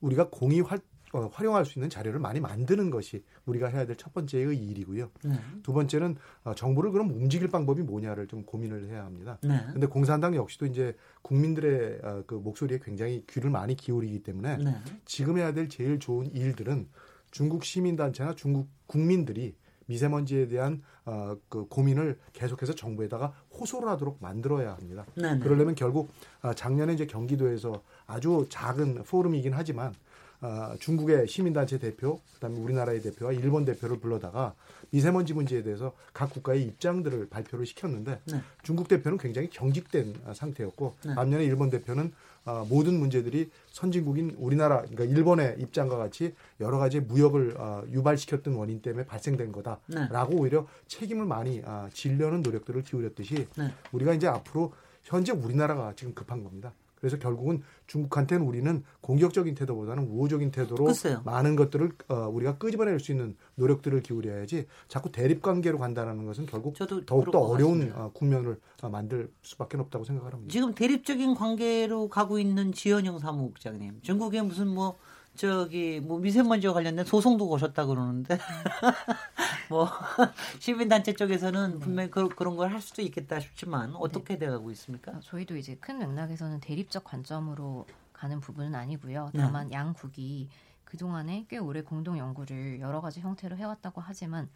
[0.01, 0.79] 우리가 공이 활,
[1.13, 5.11] 어, 활용할 수 있는 자료를 많이 만드는 것이 우리가 해야 될 첫 번째의 일이고요.
[5.25, 5.35] 네.
[5.61, 9.37] 두 번째는 어, 정부를 그럼 움직일 방법이 뭐냐를 좀 고민을 해야 합니다.
[9.41, 9.85] 그런데 네.
[9.85, 14.75] 공산당 역시도 이제 국민들의 어, 그 목소리에 굉장히 귀를 많이 기울이기 때문에 네.
[15.05, 16.87] 지금 해야 될 제일 좋은 일들은
[17.29, 19.55] 중국 시민단체나 중국 국민들이
[19.85, 25.05] 미세먼지에 대한 어, 그 고민을 계속해서 정부에다가 호소를 하도록 만들어야 합니다.
[25.15, 25.39] 네네.
[25.39, 26.09] 그러려면 결국
[26.41, 29.93] 어, 작년에 이제 경기도에서 아주 작은 포럼이긴 하지만
[30.41, 34.55] 어, 중국의 시민단체 대표, 그다음에 우리나라의 대표와 일본 대표를 불러다가
[34.89, 38.41] 미세먼지 문제에 대해서 각 국가의 입장들을 발표를 시켰는데 네.
[38.63, 41.15] 중국 대표는 굉장히 경직된 상태였고 네.
[41.15, 42.11] 반면에 일본 대표는
[42.43, 48.81] 어, 모든 문제들이 선진국인 우리나라, 그러니까 일본의 입장과 같이 여러 가지 무역을 어, 유발시켰던 원인
[48.81, 50.35] 때문에 발생된 거다라고 네.
[50.39, 53.71] 오히려 책임을 많이 어, 질려는 노력들을 기울였듯이 네.
[53.91, 54.73] 우리가 이제 앞으로
[55.03, 56.73] 현재 우리나라가 지금 급한 겁니다.
[57.01, 61.21] 그래서 결국은 중국한테는 우리는 공격적인 태도보다는 우호적인 태도로 글쎄요.
[61.25, 66.75] 많은 것들을 어, 우리가 끄집어낼 수 있는 노력들을 기울여야지 자꾸 대립 관계로 간다는 것은 결국
[67.07, 70.51] 더욱더 어려운 어, 국면을 어, 만들 수밖에 없다고 생각을 합니다.
[70.51, 74.97] 지금 대립적인 관계로 가고 있는 지현영 사무국장님, 중국에 무슨 뭐
[75.35, 78.37] 저기 뭐 미세먼지와 관련된 소송도 거셨다 그러는데
[79.69, 79.87] 뭐
[80.59, 84.45] 시민 단체 쪽에서는 분명히 그, 그런 걸 할 수도 있겠다 싶지만 어떻게 네.
[84.45, 85.19] 돼가고 있습니까?
[85.21, 89.31] 저희도 이제 큰 맥락에서는 대립적 관점으로 가는 부분은 아니고요.
[89.33, 89.41] 네.
[89.41, 89.75] 다만 네.
[89.75, 90.47] 양국이
[90.85, 94.49] 그 동안에 꽤 오래 공동 연구를 여러 가지 형태로 해왔다고 하지만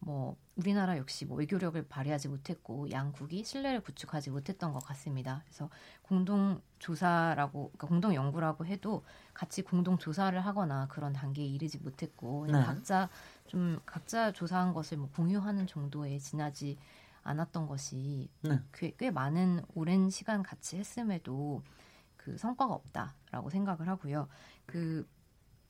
[0.00, 5.42] 뭐 우리나라 역시 뭐 외교력을 발휘하지 못했고 양국이 신뢰를 구축하지 못했던 것 같습니다.
[5.44, 5.68] 그래서
[6.02, 12.52] 공동 조사라고 그러니까 공동 연구라고 해도 같이 공동 조사를 하거나 그런 단계에 이르지 못했고 네.
[12.62, 13.08] 각자
[13.46, 16.78] 좀 각자 조사한 것을 뭐 공유하는 정도에 지나지
[17.22, 18.58] 않았던 것이 네.
[18.72, 21.62] 꽤, 꽤 많은 오랜 시간 같이 했음에도
[22.16, 24.28] 그 성과가 없다라고 생각을 하고요.
[24.66, 25.06] 그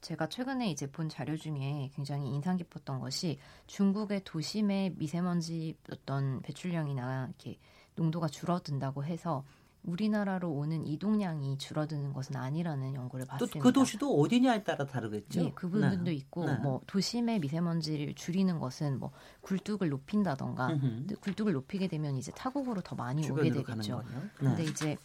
[0.00, 7.26] 제가 최근에 이제 본 자료 중에 굉장히 인상 깊었던 것이 중국의 도심의 미세먼지 어떤 배출량이나
[7.26, 7.58] 이렇게
[7.96, 9.44] 농도가 줄어든다고 해서
[9.82, 13.58] 우리나라로 오는 이동량이 줄어드는 것은 아니라는 연구를 봤습니다.
[13.58, 15.42] 또 그 도시도 어디냐에 따라 다르겠죠.
[15.42, 16.14] 네, 그 부분도 네.
[16.14, 16.54] 있고 네.
[16.56, 20.78] 뭐 도심의 미세먼지를 줄이는 것은 뭐 굴뚝을 높인다던가
[21.20, 24.02] 굴뚝을 높이게 되면 이제 타국으로 더 많이 오게 되겠죠.
[24.36, 24.70] 근데 네.
[24.70, 24.96] 이제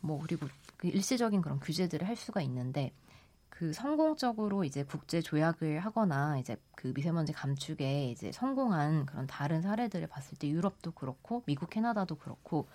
[0.00, 2.92] 뭐 그리고 그 일시적인 그런 규제들을 할 수가 있는데
[3.58, 10.08] 그 성공적으로 이제 국제 조약을 하거나 이제 그 미세먼지 감축에 이제 성공한 그런 다른 사례들을
[10.08, 12.66] 봤을 때 유럽도 그렇고 미국 캐나다도 그렇고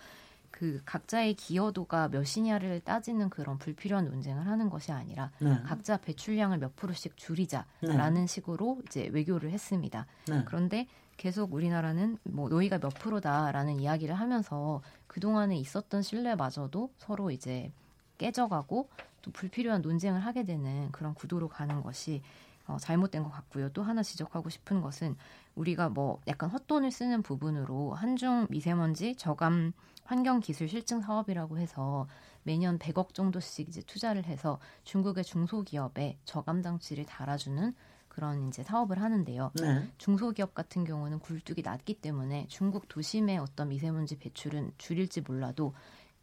[0.51, 5.61] 그 각자의 기여도가 몇이냐를 따지는 그런 불필요한 논쟁을 하는 것이 아니라 네.
[5.63, 8.27] 각자 배출량을 몇 프로씩 줄이자라는 네.
[8.27, 10.07] 식으로 이제 외교를 했습니다.
[10.27, 10.43] 네.
[10.45, 17.73] 그런데 계속 우리나라는 뭐 너희가 몇 프로다라는 이야기를 하면서 그동안에 있었던 신뢰마저도 서로 이제
[18.17, 18.89] 깨져가고
[19.29, 22.21] 또 불필요한 논쟁을 하게 되는 그런 구도로 가는 것이
[22.67, 23.69] 어, 잘못된 것 같고요.
[23.69, 25.15] 또 하나 지적하고 싶은 것은
[25.55, 29.73] 우리가 뭐 약간 헛돈을 쓰는 부분으로 한중 미세먼지 저감
[30.03, 32.07] 환경 기술 실증 사업이라고 해서
[32.43, 37.73] 매년 100억 정도씩 이제 투자를 해서 중국의 중소기업에 저감 장치를 달아주는
[38.07, 39.51] 그런 이제 사업을 하는데요.
[39.61, 39.87] 네.
[39.97, 45.73] 중소기업 같은 경우는 굴뚝이 낮기 때문에 중국 도심의 어떤 미세먼지 배출은 줄일지 몰라도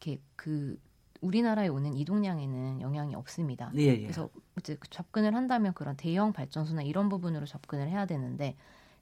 [0.00, 0.78] 이렇게 그
[1.20, 3.70] 우리나라에 오는 이동량에는 영향이 없습니다.
[3.76, 4.02] 예, 예.
[4.02, 8.56] 그래서 이제 접근을 한다면 그런 대형 발전소나 이런 부분으로 접근을 해야 되는데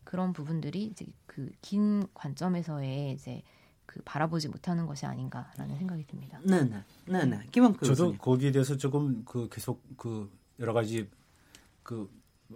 [0.05, 3.43] 그런 부분들이 이제 그 긴 관점에서의 이제
[3.87, 6.41] 그 바라보지 못하는 것이 아닌가라는 생각이 듭니다.
[6.45, 7.41] 네네, 네네.
[7.53, 11.09] 김원 저도 거기에 대해서 조금 그 계속 그 여러 가지
[11.83, 12.11] 그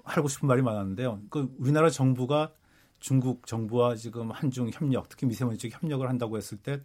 [0.05, 1.21] 하고 싶은 말이 많았는데요.
[1.31, 2.53] 그 우리나라 정부가
[3.01, 6.81] 중국 정부와 지금 한중 협력, 특히 미세먼지 쪽 협력을 한다고 했을 때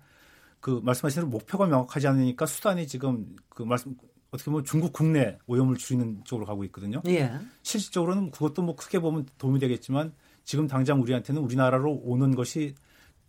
[0.64, 3.98] 그 말씀하신 대로 목표가 명확하지 않으니까 수단이 지금 그 말씀
[4.32, 7.02] 어떻게 보면 중국 국내 오염을 줄이는 쪽으로 가고 있거든요.
[7.06, 7.34] 예.
[7.64, 10.14] 실질적으로는 그것도 뭐 크게 보면 도움이 되겠지만
[10.46, 12.76] 지금 당장 우리한테는 우리나라로 오는 것이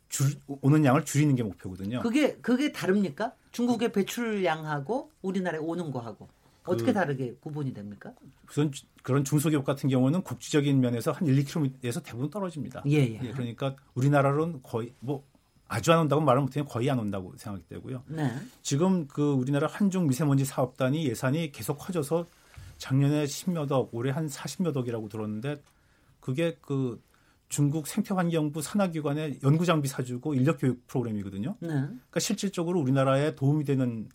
[0.09, 2.03] 줄, 오는 양을 줄이는 게 목표거든요.
[2.03, 3.35] 그게 그게 다릅니까?
[3.51, 6.29] 중국의 배출량하고 우리나라에 오는 거하고
[6.63, 8.13] 어떻게 그, 다르게 구분이 됩니까?
[8.49, 8.71] 우선
[9.03, 12.85] 그런 중소기업 같은 경우는 국지적인 면에서 한 1, 2km에서 대부분 떨어집니다.
[12.87, 13.21] 예, 예.
[13.25, 15.25] 예 그러니까 우리나라로는 거의 뭐
[15.69, 16.65] 아주 안 온다고 말을 못해요.
[16.65, 18.03] 거의 안 온다고 생각이 되고요.
[18.09, 18.31] 네.
[18.63, 22.27] 지금 그 우리나라 한중 미세먼지 사업단이 예산이 계속 커져서
[22.77, 25.63] 작년에 10몇 억, 올해 한 40몇 억이라고 들었는데
[26.21, 27.01] 그게 그
[27.49, 31.57] 중국 생태환경부 산하기관의 연구장비 사주고 인력 교육 프로그램이거든요.
[31.61, 31.69] 네.
[31.69, 34.09] 그러니까 실질적으로 우리나라에 도움이 되는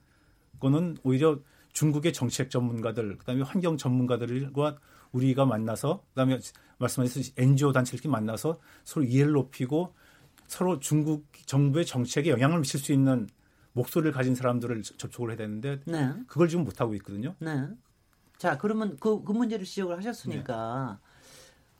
[0.59, 1.39] 거는 오히려
[1.73, 4.77] 중국의 정책 전문가들, 그다음에 환경 전문가들과
[5.11, 6.39] 우리가 만나서 그다음에
[6.79, 9.93] 말씀하신 NGO 단체들끼리 만나서 서로 이해를 높이고
[10.49, 13.29] 서로 중국 정부의 정책에 영향을 미칠 수 있는
[13.73, 16.11] 목소리를 가진 사람들을 접촉을 해야 되는데 네.
[16.27, 17.35] 그걸 지금 못 하고 있거든요.
[17.39, 17.67] 네.
[18.37, 21.09] 자 그러면 그, 그 문제를 지적을 하셨으니까 네.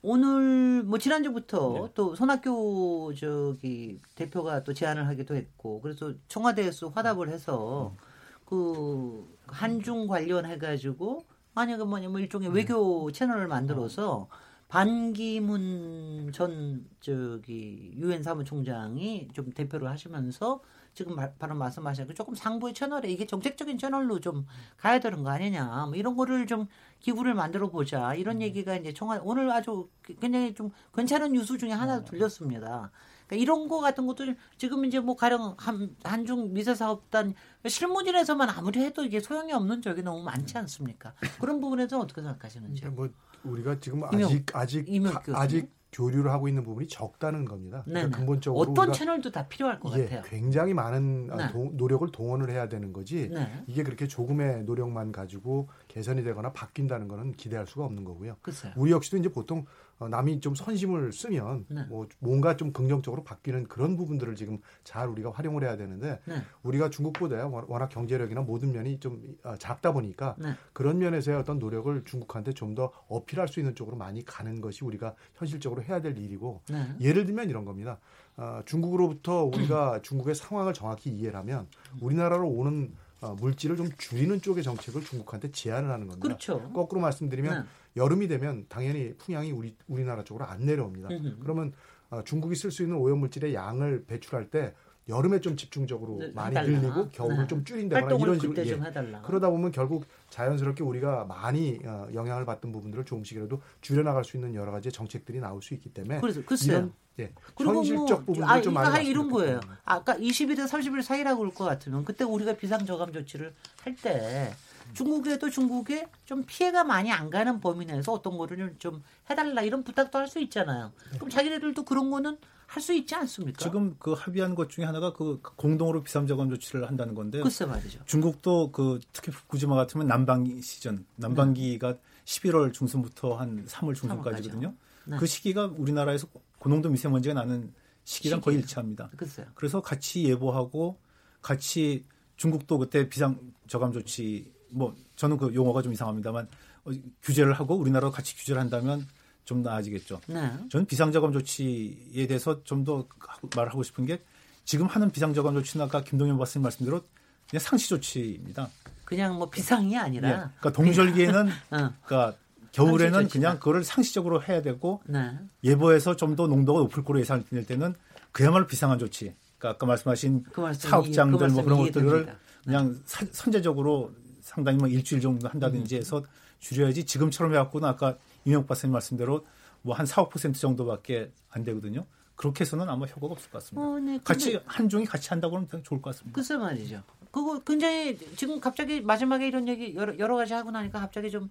[0.02, 1.92] 오늘 뭐 지난주부터 네.
[1.96, 7.98] 또 손학규 저기 대표가 또 제안을 하기도 했고 그래서 청와대에서 화답을 해서 음.
[8.46, 12.54] 그 한중 관련해 가지고 만약에 뭐냐 뭐 일종의 음.
[12.54, 14.30] 외교 채널을 만들어서
[14.70, 20.62] 반기문 전 저기 유엔 사무총장이 좀 대표를 하시면서
[20.94, 24.46] 지금 바로 말씀하신 그 조금 상부의 채널에 이게 정책적인 채널로 좀
[24.78, 26.68] 가야 되는 거 아니냐 뭐 이런 거를 좀
[27.00, 28.42] 기구를 만들어 보자 이런 음.
[28.44, 32.06] 얘기가 이제 청와 오늘 아주 굉장히 좀 괜찮은 뉴스 중에 하나 음.
[32.06, 32.92] 들렸습니다.
[33.26, 37.34] 그러니까 이런 거 같은 것도 지금 이제 뭐 가령 한, 한중 미세사업단
[37.68, 41.14] 실무진에서만 아무리 해도 이게 소용이 없는 적이 너무 많지 않습니까?
[41.40, 42.86] 그런 부분에서 어떻게 생각하시는지?
[42.88, 43.10] 뭐
[43.44, 44.86] 우리가 지금 아직 아직
[45.34, 47.82] 아직 교류를 하고 있는 부분이 적다는 겁니다.
[47.84, 50.22] 그러니까 근본적으로 어떤 채널도 다 필요할 것 예, 같아요.
[50.24, 51.52] 굉장히 많은 아, 네.
[51.52, 53.30] 도, 노력을 동원을 해야 되는 거지.
[53.30, 53.64] 네.
[53.66, 58.38] 이게 그렇게 조금의 노력만 가지고 개선이 되거나 바뀐다는 거는 기대할 수가 없는 거고요.
[58.42, 58.74] 글쎄요.
[58.76, 59.66] 우리 역시도 이제 보통 어,
[60.08, 61.84] 남이 좀 선심을 쓰면 네.
[61.90, 66.36] 뭐 뭔가 좀 긍정적으로 바뀌는 그런 부분들을 지금 잘 우리가 활용을 해야 되는데 네.
[66.64, 70.54] 우리가 중국보다 워낙 경제력이나 모든 면이 좀 어, 작다 보니까 네.
[70.72, 75.16] 그런 면에서의 어떤 노력을 중국한테 좀 더 어필할 수 있는 쪽으로 많이 가는 것이 우리가
[75.34, 76.96] 현실적으로 해야 될 일이고 네.
[77.02, 78.00] 예를 들면 이런 겁니다.
[78.38, 81.68] 어, 중국으로부터 우리가 중국의 상황을 정확히 이해하면
[82.00, 86.26] 우리나라로 오는 어, 물질을 좀 줄이는 쪽의 정책을 중국한테 제안을 하는 겁니다.
[86.26, 86.72] 그렇죠.
[86.74, 87.70] 거꾸로 말씀드리면 네.
[87.98, 91.10] 여름이 되면 당연히 풍향이 우리 우리나라 쪽으로 안 내려옵니다.
[91.10, 91.38] 음흠.
[91.42, 91.74] 그러면
[92.10, 94.74] 어, 중국이 쓸 수 있는 오염물질의 양을 배출할 때
[95.10, 96.68] 여름에 좀 집중적으로 네, 많이 해달라.
[96.68, 97.48] 늘리고 겨울을 네.
[97.48, 98.80] 좀 줄인다거나 이런 식으로 예.
[99.24, 104.72] 그러다 보면 결국 자연스럽게 우리가 많이 어, 영향을 받던 부분들을 조금씩이라도 줄여나갈 수 있는 여러
[104.72, 106.78] 가지 정책들이 나올 수 있기 때문에 그래서 글쎄요.
[106.78, 109.60] 이런 예, 그리고 현실적 뭐, 부분들 아, 좀 많이 이런 거예요.
[109.84, 113.54] 아까 20일에서 30일 사이라고 그럴 것 같으면 그때 우리가 비상저감 조치를
[113.84, 114.54] 할 때
[114.94, 120.18] 중국에도 중국에 좀 피해가 많이 안 가는 범위 내에서 어떤 거를 좀 해달라 이런 부탁도
[120.18, 120.92] 할 수 있잖아요.
[121.16, 122.38] 그럼 자기네들도 그런 거는
[122.70, 123.58] 할 수 있지 않습니까?
[123.58, 127.42] 지금 그 합의한 것 중에 하나가 그 공동으로 비상저감 조치를 한다는 건데.
[127.42, 128.00] 글쎄 말이죠.
[128.06, 132.00] 중국도 그 특히 후쿠지마 같으면 난방기 시즌, 난방기가 네.
[132.26, 134.76] 11월 중순부터 한 3월 중순까지거든요.
[135.06, 135.18] 네.
[135.18, 136.28] 그 시기가 우리나라에서
[136.60, 138.46] 고농도 미세먼지가 나는 시기랑 시기.
[138.46, 139.10] 거의 일치합니다.
[139.18, 139.48] 글쎄요.
[139.56, 141.00] 그래서 같이 예보하고
[141.42, 142.06] 같이
[142.38, 146.48] 중국도 그때 비상 저감 조치 뭐 저는 그 용어가 좀 이상합니다만
[146.86, 146.92] 어,
[147.24, 149.08] 규제를 하고 우리나라로 같이 규제를 한다면
[149.50, 150.22] 좀 나아지겠죠.
[150.28, 150.52] 네.
[150.70, 153.08] 저는 비상저감 조치에 대해서 좀 더
[153.56, 154.22] 말을 하고 싶은 게
[154.64, 157.02] 지금 하는 비상저감 조치는 아까 김동현 박사님 말씀대로
[157.50, 158.70] 그냥 상시 조치입니다.
[159.06, 160.30] 그냥 뭐 비상이 아니라.
[160.30, 160.34] 예.
[160.60, 161.94] 그러니까 동절기에는 어.
[162.06, 162.36] 그러니까
[162.74, 165.32] 겨울에는 그냥 그거를 상시적으로 해야 되고 네.
[165.64, 167.96] 예보에서 좀 더 농도가 높을 거로 예상될 때는
[168.32, 169.34] 그야말로 비상한 조치.
[169.58, 172.36] 그러니까 아까 말씀하신 그 말씀, 사업장들 그 뭐 그런 것들을
[172.66, 173.28] 그냥 네.
[173.32, 176.00] 선제적으로 상당히 뭐 일주일 정도 한다든지 음.
[176.00, 176.24] 해서
[176.60, 178.16] 줄여야지 지금처럼 해갖고는 아까
[178.50, 179.46] 임영 박사님 말씀대로
[179.82, 182.06] 뭐 한 4, 5% 정도밖에 안 되거든요.
[182.36, 183.88] 그렇게 해서는 아마 효과가 없을 것 같습니다.
[183.88, 184.20] 어, 네.
[184.24, 186.36] 같이 한 종이 같이 한다고 하면 좋을 것 같습니다.
[186.36, 187.04] 글쎄 말이죠.
[187.32, 191.50] 그거 굉장히 지금 갑자기 마지막에 이런 얘기 여러, 여러 가지 하고 나니까 갑자기 좀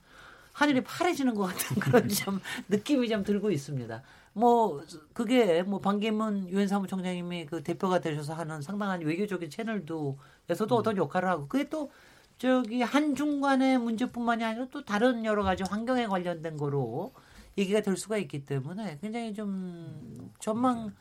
[0.52, 4.02] 하늘이 파래지는 것 같은 그런 좀 느낌이 좀 들고 있습니다.
[4.32, 4.82] 뭐
[5.12, 10.16] 그게 뭐 반기문 유엔 사무총장님이 그 대표가 되셔서 하는 상당한 외교적인 채널도에서도
[10.48, 10.72] 음.
[10.72, 11.90] 어떤 역할을 하고 그게 또
[12.38, 17.12] 저기 한중 간의 문제뿐만이 아니라 또 다른 여러 가지 환경에 관련된 거로
[17.56, 20.94] 얘기가 될 수가 있기 때문에 굉장히 좀 전망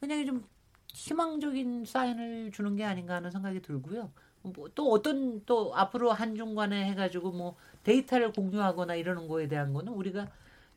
[0.00, 0.44] 굉장히 좀
[0.88, 4.10] 희망적인 사인을 주는 게 아닌가 하는 생각이 들고요.
[4.42, 9.92] 뭐 또 어떤 또 앞으로 한중 간에 해가지고 뭐 데이터를 공유하거나 이러는 거에 대한 거는
[9.92, 10.28] 우리가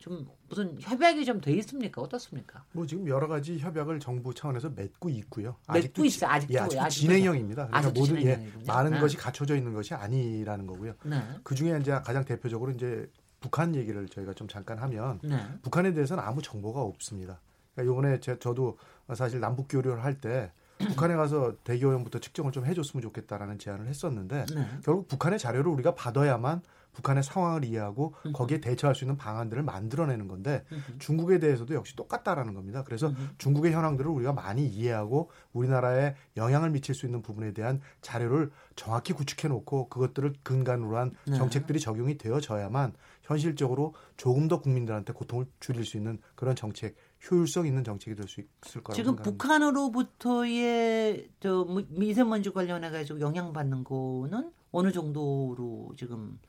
[0.01, 2.01] 좀 무슨 협약이 좀 돼 있습니까?
[2.01, 2.65] 어떻습니까?
[2.73, 5.55] 뭐 지금 여러 가지 협약을 정부 차원에서 맺고 있고요.
[5.71, 7.67] 맺고 있어 아직도, 예, 아직도 진행형입니다.
[7.67, 8.99] 그러니까 모든 예, 많은 네.
[8.99, 10.93] 것이 갖춰져 있는 것이 아니라는 거고요.
[11.05, 11.21] 네.
[11.43, 15.37] 그 중에 이제 가장 대표적으로 이제 북한 얘기를 저희가 좀 잠깐 하면 네.
[15.61, 17.39] 북한에 대해서는 아무 정보가 없습니다.
[17.73, 18.77] 그러니까 이번에 제, 저도
[19.15, 20.51] 사실 남북 교류를 할 때
[20.97, 24.67] 북한에 가서 대기오염부터 측정을 좀 해줬으면 좋겠다라는 제안을 했었는데 네.
[24.83, 26.63] 결국 북한의 자료를 우리가 받아야만
[26.93, 30.63] 북한의 상황을 이해하고 거기에 대처할 수 있는 방안들을 만들어내는 건데
[30.99, 32.83] 중국에 대해서도 역시 똑같다라는 겁니다.
[32.83, 39.13] 그래서 중국의 현황들을 우리가 많이 이해하고 우리나라에 영향을 미칠 수 있는 부분에 대한 자료를 정확히
[39.13, 41.35] 구축해 놓고 그것들을 근간으로 한 네.
[41.35, 46.95] 정책들이 적용이 되어져야만 현실적으로 조금 더 국민들한테 고통을 줄일 수 있는 그런 정책
[47.29, 49.23] 효율성 있는 정책이 될 수 있을 거라고 지금 생각합니다.
[49.31, 56.39] 북한으로부터의 저 미세먼지 관련해 가지고 영향 받는 거는 어느 정도로 지금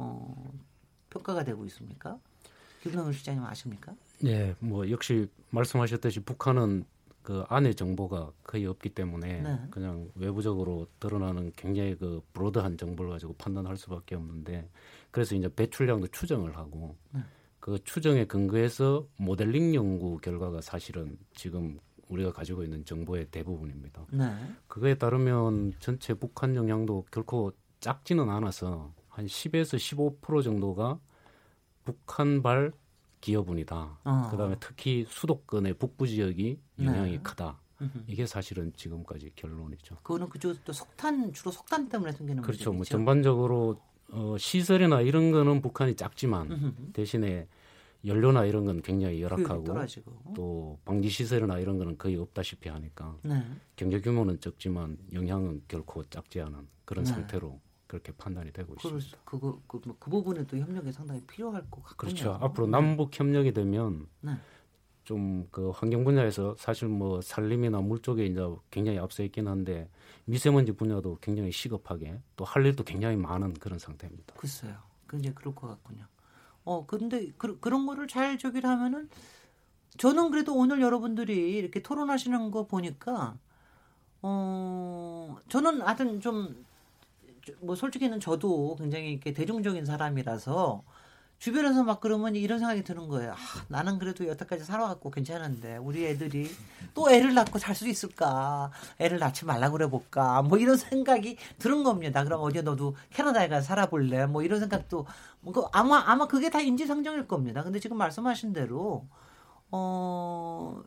[0.00, 0.52] 어,
[1.10, 2.18] 평가가 되고 있습니까?
[2.82, 3.94] 김성현 실장님 아십니까?
[4.22, 6.84] 네, 뭐 역시 말씀하셨듯이 북한은
[7.22, 9.60] 그 안의 정보가 거의 없기 때문에 네.
[9.70, 14.68] 그냥 외부적으로 드러나는 굉장히 그 브로드한 정보를 가지고 판단할 수밖에 없는데
[15.10, 17.20] 그래서 이제 배출량도 추정을 하고 네.
[17.60, 21.78] 그 추정에 근거해서 모델링 연구 결과가 사실은 지금
[22.08, 24.06] 우리가 가지고 있는 정보의 대부분입니다.
[24.12, 24.34] 네.
[24.66, 29.76] 그거에 따르면 전체 북한 영향도 결코 작지는 않아서 한 10에서
[30.20, 30.98] 15% 정도가
[31.84, 32.72] 북한발
[33.20, 33.98] 기여분이다.
[34.04, 34.28] 어.
[34.30, 37.22] 그다음에 특히 수도권의 북부 지역이 영향이 네.
[37.22, 37.60] 크다.
[38.06, 39.96] 이게 사실은 지금까지 결론이죠.
[40.02, 42.72] 그거는 그쪽 또 석탄 주로 석탄 때문에 생기는 그렇죠.
[42.72, 43.80] 뭐 전반적으로
[44.10, 47.48] 어, 시설이나 이런 거는 북한이 작지만 대신에
[48.04, 49.74] 연료나 이런 건 굉장히 열악하고
[50.34, 53.42] 또 방지 시설이나 이런 거는 거의 없다시피 하니까 네.
[53.76, 57.10] 경제 규모는 적지만 영향은 결코 작지 않은 그런 네.
[57.12, 59.18] 상태로 그렇게 판단이 되고 그, 있습니다.
[59.24, 61.96] 그거 그, 뭐, 그 부분에 또 협력이 상당히 필요할 것 같군요.
[61.96, 62.38] 그렇죠.
[62.40, 64.32] 앞으로 남북 협력이 되면 네.
[65.02, 69.90] 좀그 환경 분야에서 사실 뭐 산림이나 물 쪽에 이제 굉장히 앞서 있긴 한데
[70.24, 74.34] 미세먼지 분야도 굉장히 시급하게 또 할 일도 굉장히 많은 그런 상태입니다.
[74.36, 74.76] 글쎄요.
[75.08, 76.04] 굉장히 그럴 것 같군요.
[76.62, 79.08] 어 근데 그, 그런 거를 잘 저기를 하면은
[79.98, 83.36] 저는 그래도 오늘 여러분들이 이렇게 토론하시는 거 보니까
[84.22, 86.64] 어 저는 하여튼 좀
[87.60, 90.82] 뭐 솔직히는 저도 굉장히 이렇게 대중적인 사람이라서
[91.38, 93.32] 주변에서 막 그러면 이런 생각이 드는 거예요.
[93.32, 93.36] 아,
[93.68, 96.50] 나는 그래도 여태까지 살아왔고 괜찮은데 우리 애들이
[96.92, 98.70] 또 애를 낳고 살 수 있을까?
[98.98, 100.42] 애를 낳지 말라 그래 볼까?
[100.42, 102.24] 뭐 이런 생각이 드는 겁니다.
[102.24, 104.26] 그럼 어디 너도 캐나다에 가서 살아볼래?
[104.26, 105.06] 뭐 이런 생각도
[105.40, 107.62] 뭐그 아마 아마 그게 다 인지상정일 겁니다.
[107.62, 109.06] 근데 지금 말씀하신 대로
[109.70, 110.82] 어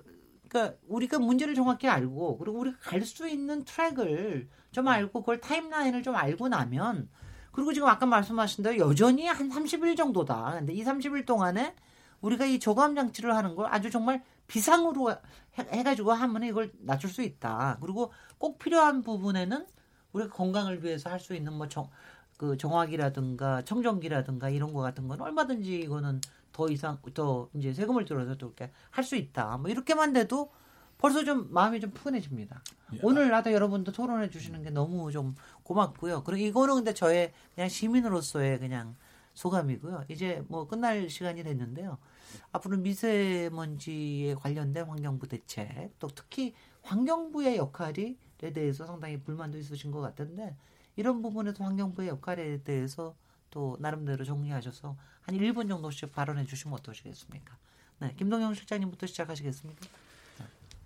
[0.54, 6.04] 그러니까 우리가 문제를 정확히 알고 그리고 우리가 갈 수 있는 트랙을 좀 알고 그걸 타임라인을
[6.04, 7.10] 좀 알고 나면
[7.52, 10.52] 그리고 지금 아까 말씀하신 대로 여전히 한 30일 정도다.
[10.54, 11.76] 근데 이 30일 동안에
[12.22, 15.12] 우리가 이 저감 장치를 하는 걸 아주 정말 비상으로
[15.58, 17.78] 해, 가지고 하면 이걸 낮출 수 있다.
[17.82, 19.66] 그리고 꼭 필요한 부분에는
[20.14, 21.90] 우리가 건강을 위해서 할 수 있는 뭐 정,
[22.38, 26.22] 그 정화기라든가 청정기라든가 이런 거 같은 건 얼마든지 이거는
[26.54, 29.58] 더 이상 더 이제 세금을 들어서 또 이렇게 할 수 있다.
[29.58, 30.52] 뭐 이렇게만 돼도
[30.98, 32.62] 벌써 좀 마음이 좀 푸근해집니다.
[32.94, 33.00] 예.
[33.04, 36.24] 오늘 나도 여러분도 토론해 주시는 게 너무 좀 고맙고요.
[36.24, 38.96] 그리고 이거는 근데 저의 그냥 시민으로서의 그냥
[39.34, 40.06] 소감이고요.
[40.08, 41.98] 이제 뭐 끝날 시간이 됐는데요.
[42.52, 50.56] 앞으로 미세먼지에 관련된 환경부 대책, 또 특히 환경부의 역할에 대해서 상당히 불만도 있으신 것 같은데
[50.96, 53.16] 이런 부분에서 환경부의 역할에 대해서
[53.54, 57.56] 또 나름대로 정리하셔서 한 1분 정도씩 발언해 주시면 어떠시겠습니까?
[58.00, 59.86] 네, 김동영 실장님부터 시작하시겠습니까?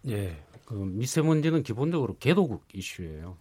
[0.10, 3.38] 예, 그 미세먼지는 기본적으로 개도국 이슈예요.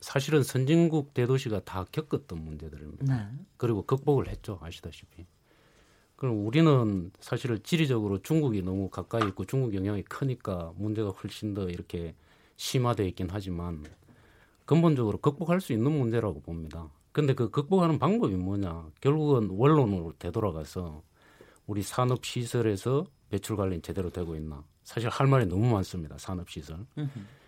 [0.00, 3.04] 사실은 선진국 대도시가 다 겪었던 문제들입니다.
[3.14, 3.28] 네.
[3.58, 5.26] 그리고 극복을 했죠, 아시다시피.
[6.16, 12.14] 그럼 우리는 사실은 지리적으로 중국이 너무 가까이 있고 중국 영향이 크니까 문제가 훨씬 더 이렇게
[12.56, 13.84] 심화되어 있긴 하지만
[14.64, 16.88] 근본적으로 극복할 수 있는 문제라고 봅니다.
[17.14, 18.90] 근데 그 극복하는 방법이 뭐냐?
[19.00, 21.00] 결국은 원론으로 되돌아가서
[21.64, 24.64] 우리 산업 시설에서 배출 관리는 제대로 되고 있나?
[24.82, 26.18] 사실 할 말이 너무 많습니다.
[26.18, 26.84] 산업 시설.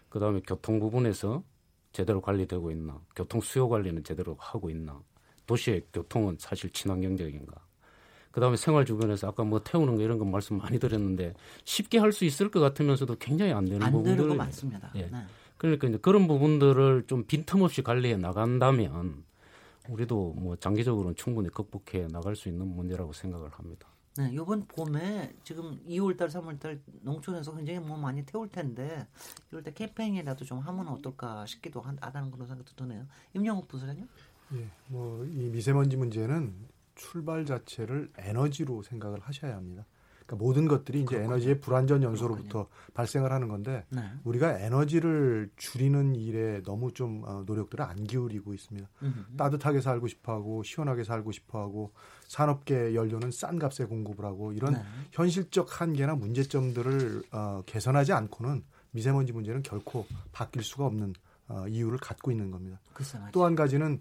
[0.09, 1.43] 그 다음에 교통 부분에서
[1.91, 3.01] 제대로 관리되고 있나.
[3.17, 5.03] 교통 수요 관리는 제대로 하고 있나.
[5.49, 7.53] 도시의 교통은 사실 친환경적인가.
[8.31, 12.13] 그 다음에 생활 주변에서 아까 뭐 태우는 거 이런 거 말씀 많이 드렸는데 쉽게 할
[12.13, 14.29] 수 있을 것 같으면서도 굉장히 안 되는 부분들.
[14.37, 14.93] 많습니다.
[14.95, 15.07] 예.
[15.07, 15.25] 네.
[15.57, 19.25] 그러니까 이제 그런 부분들을 좀 빈틈없이 관리해 나간다면
[19.89, 23.89] 우리도 뭐 장기적으로는 충분히 극복해 나갈 수 있는 문제라고 생각을 합니다.
[24.17, 29.07] 네, 이번 봄에 지금 2월달, 3월달 농촌에서 굉장히 뭐 많이 태울 텐데
[29.51, 33.07] 이럴 때 캠페인이라도 좀 하면 어떨까 싶기도 하다는 그런 생각도 드네요.
[33.35, 34.09] 임영욱 부사장님?
[34.55, 36.55] 예, 뭐 이 미세먼지 문제는
[36.95, 39.85] 출발 자체를 에너지로 생각을 하셔야 합니다.
[40.27, 41.35] 그러니까 모든 것들이 이제 그렇군요.
[41.35, 42.93] 에너지의 불완전 연소로부터 그렇군요.
[42.95, 44.03] 발생을 하는 건데 네.
[44.25, 48.89] 우리가 에너지를 줄이는 일에 너무 좀 어, 노력들을 안 기울이고 있습니다.
[49.03, 49.37] 음흠.
[49.37, 51.93] 따뜻하게 살고 싶어하고 시원하게 살고 싶어하고
[52.27, 54.83] 산업계 연료는 싼 값에 공급을 하고 이런 네.
[55.13, 61.13] 현실적 한계나 문제점들을 어, 개선하지 않고는 미세먼지 문제는 결코 바뀔 수가 없는
[61.49, 62.81] 어, 이유를 갖고 있는 겁니다.
[63.33, 64.01] 또 한 가지는 어,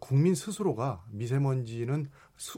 [0.00, 2.10] 국민 스스로가 미세먼지는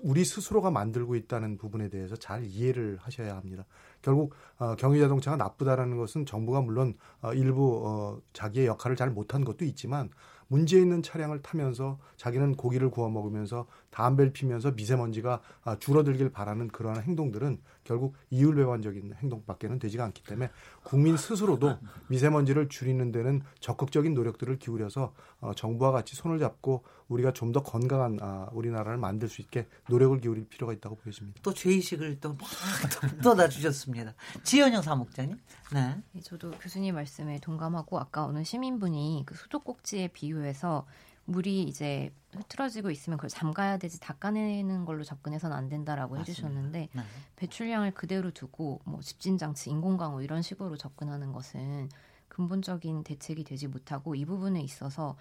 [0.02, 3.64] 우리 스스로가 만들고 있다는 부분에 대해서 잘 이해를 하셔야 합니다.
[4.00, 9.64] 결국 어, 경유자동차가 나쁘다라는 것은 정부가 물론 어, 일부 어, 자기의 역할을 잘 못한 것도
[9.64, 10.10] 있지만
[10.48, 17.02] 문제 있는 차량을 타면서 자기는 고기를 구워 먹으면서 담배를 피면서 미세먼지가 아, 줄어들길 바라는 그러한
[17.02, 20.50] 행동들은 결국 이율배반적인 행동밖에는 되지가 않기 때문에
[20.82, 21.78] 국민 스스로도
[22.08, 28.18] 미세먼지를 줄이는 데는 적극적인 노력들을 기울여서 어, 정부와 같이 손을 잡고 우리가 좀 더 건강한
[28.20, 31.40] 아, 우리나라를 만들 수 있게 노력을 기울일 필요가 있다고 보여집니다.
[31.42, 32.38] 또 죄의식을 또막
[33.22, 34.14] 돋아 주셨습니다.
[34.42, 35.38] 지연영 사목장님.
[35.74, 36.02] 네.
[36.12, 36.20] 네.
[36.22, 40.86] 저도 교수님 말씀에 동감하고 아까 어느 시민분이 그 수도꼭지에 비유해서
[41.24, 46.30] 물이 이제 흐트러지고 있으면 그걸 잠가야 되지 닦아내는 걸로 접근해서는 안 된다라고 맞습니다.
[46.30, 47.02] 해주셨는데 네.
[47.36, 51.88] 배출량을 그대로 두고 뭐 집진장치, 인공강우 이런 식으로 접근하는 것은
[52.28, 55.16] 근본적인 대책이 되지 못하고 이 부분에 있어서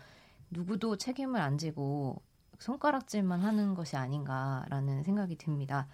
[0.50, 2.22] 누구도 책임을 안 지고
[2.60, 5.88] 손가락질만 하는 것이 아닌가라는 생각이 듭니다.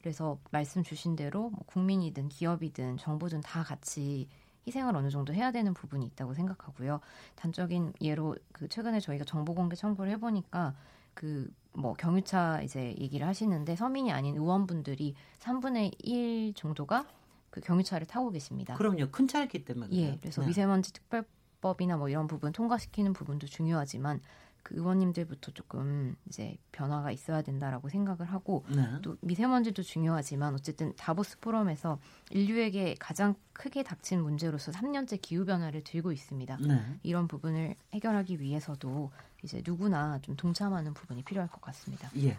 [0.00, 4.28] 그래서 말씀 주신 대로 뭐 국민이든 기업이든 정부든 다 같이
[4.66, 7.00] 희생을 어느 정도 해야 되는 부분이 있다고 생각하고요.
[7.36, 10.74] 단적인 예로 그 최근에 저희가 정보 공개 청구를 해보니까
[11.14, 17.06] 그 뭐 경유차 이제 얘기를 하시는데 서민이 아닌 의원분들이 3분의 1 정도가
[17.50, 18.74] 그 경유차를 타고 계십니다.
[18.74, 19.10] 그럼요.
[19.10, 19.94] 큰 차이기 때문에.
[19.96, 20.18] 예.
[20.20, 20.48] 그래서 네.
[20.48, 24.20] 미세먼지 특별법이나 뭐 이런 부분 통과시키는 부분도 중요하지만
[24.64, 28.82] 그 의원님들부터 조금 이제 변화가 있어야 된다라고 생각을 하고 네.
[29.02, 32.00] 또 미세먼지도 중요하지만 어쨌든 다보스 포럼에서
[32.30, 36.56] 인류에게 가장 크게 닥친 문제로서 3년째 기후 변화를 들고 있습니다.
[36.66, 36.98] 네.
[37.02, 39.12] 이런 부분을 해결하기 위해서도
[39.44, 42.10] 이제 누구나 좀 동참하는 부분이 필요할 것 같습니다.
[42.16, 42.36] 예.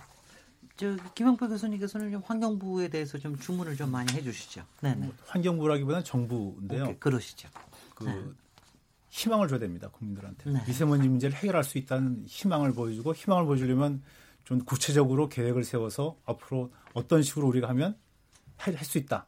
[0.77, 4.65] 저 김영표 교수님께서는 좀 환경부에 대해서 좀 주문을 좀 많이 해주시죠.
[4.81, 4.95] 네.
[4.95, 5.11] 네.
[5.27, 6.83] 환경부라기보다는 정부인데요.
[6.85, 7.49] 오케이, 그러시죠.
[7.93, 8.19] 그 네.
[9.15, 9.87] 희망을 줘야 됩니다.
[9.87, 10.51] 국민들한테.
[10.51, 10.61] 네.
[10.67, 14.03] 미세먼지 문제를 해결할 수 있다는 희망을 보여주고 희망을 보여주려면
[14.43, 17.95] 좀 구체적으로 계획을 세워서 앞으로 어떤 식으로 우리가 하면
[18.57, 19.25] 할 수 있다.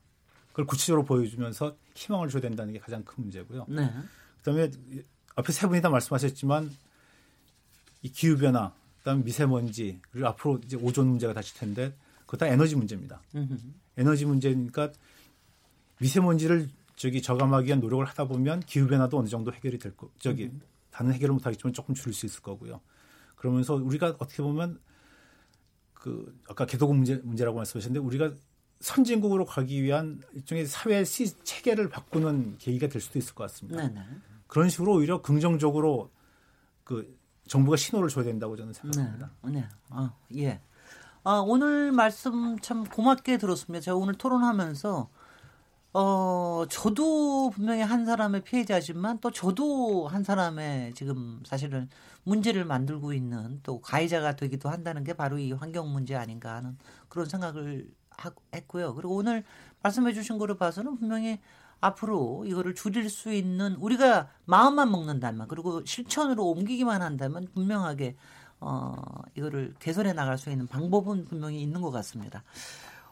[0.49, 3.65] 그걸 구체적으로 보여주면서 희망을 줘야 된다는 게 가장 큰 문제고요.
[3.69, 3.89] 네.
[4.39, 4.69] 그다음에
[5.35, 6.69] 앞에 세 분이 다 말씀하셨지만
[8.01, 12.47] 이 기후 변화, 그다음 에 미세먼지 그리고 앞으로 이제 오존 문제가 다칠 텐데 그것 다
[12.47, 13.21] 에너지 문제입니다.
[13.35, 13.57] 음흠.
[13.97, 14.91] 에너지 문제니까
[15.99, 20.09] 미세먼지를 저기 저감하기 위한 노력을 하다 보면 기후 변화도 어느 정도 해결이 될 거.
[20.19, 20.61] 저기 음.
[20.91, 22.81] 다는 해결을 못 하겠지만 조금 줄일 수 있을 거고요.
[23.35, 24.79] 그러면서 우리가 어떻게 보면
[25.93, 28.33] 그 아까 개도국 문제 문제라고 말씀하셨는데 우리가
[28.79, 33.87] 선진국으로 가기 위한 일종의 사회 시 체계를 바꾸는 계기가 될 수도 있을 것 같습니다.
[33.87, 34.01] 네네.
[34.47, 36.11] 그런 식으로 오히려 긍정적으로
[36.83, 37.15] 그
[37.47, 39.31] 정부가 신호를 줘야 된다고 저는 생각합니다.
[39.43, 39.51] 네.
[39.51, 39.69] 네.
[39.89, 40.61] 아, 예.
[41.23, 43.83] 아, 오늘 말씀 참 고맙게 들었습니다.
[43.83, 45.09] 제가 오늘 토론하면서
[45.93, 51.89] 어, 저도 분명히 한 사람의 피해자지만 또 저도 한 사람의 지금 사실은
[52.23, 56.77] 문제를 만들고 있는 또 가해자가 되기도 한다는 게 바로 이 환경 문제 아닌가 하는
[57.07, 58.93] 그런 생각을 하, 했고요.
[58.95, 59.43] 그리고 오늘
[59.81, 61.39] 말씀해 주신 거를 봐서는 분명히
[61.79, 68.15] 앞으로 이거를 줄일 수 있는 우리가 마음만 먹는다면 그리고 실천으로 옮기기만 한다면 분명하게
[68.59, 68.95] 어,
[69.35, 72.43] 이거를 개선해 나갈 수 있는 방법은 분명히 있는 것 같습니다.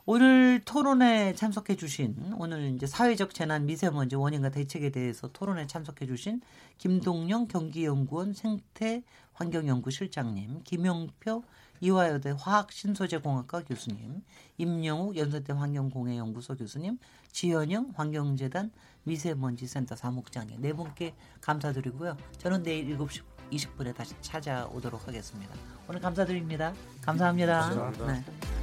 [0.08, 6.42] 오늘 토론에 참석해 주신 오늘 이제 사회적 재난 미세먼지 원인과 대책에 대해서 토론에 참석해 주신
[6.78, 9.02] 김동영 경기연구원 생태
[9.34, 11.44] 환경연구 실장님, 김용표
[11.82, 14.24] 이화여대 화학신소재공학과 교수님,
[14.58, 17.00] 임영욱 연세대 환경공해연구소 교수님,
[17.32, 18.72] 지현영 환경재단
[19.04, 22.16] 미세먼지센터 사무국장님 네 분께 감사드리고요.
[22.38, 25.54] 저는 내일 7시 20분에 다시 찾아오도록 하겠습니다.
[25.90, 26.74] 오늘 감사드립니다.
[27.02, 27.60] 감사합니다.
[27.60, 28.14] 감사합니다.
[28.14, 28.55] 네.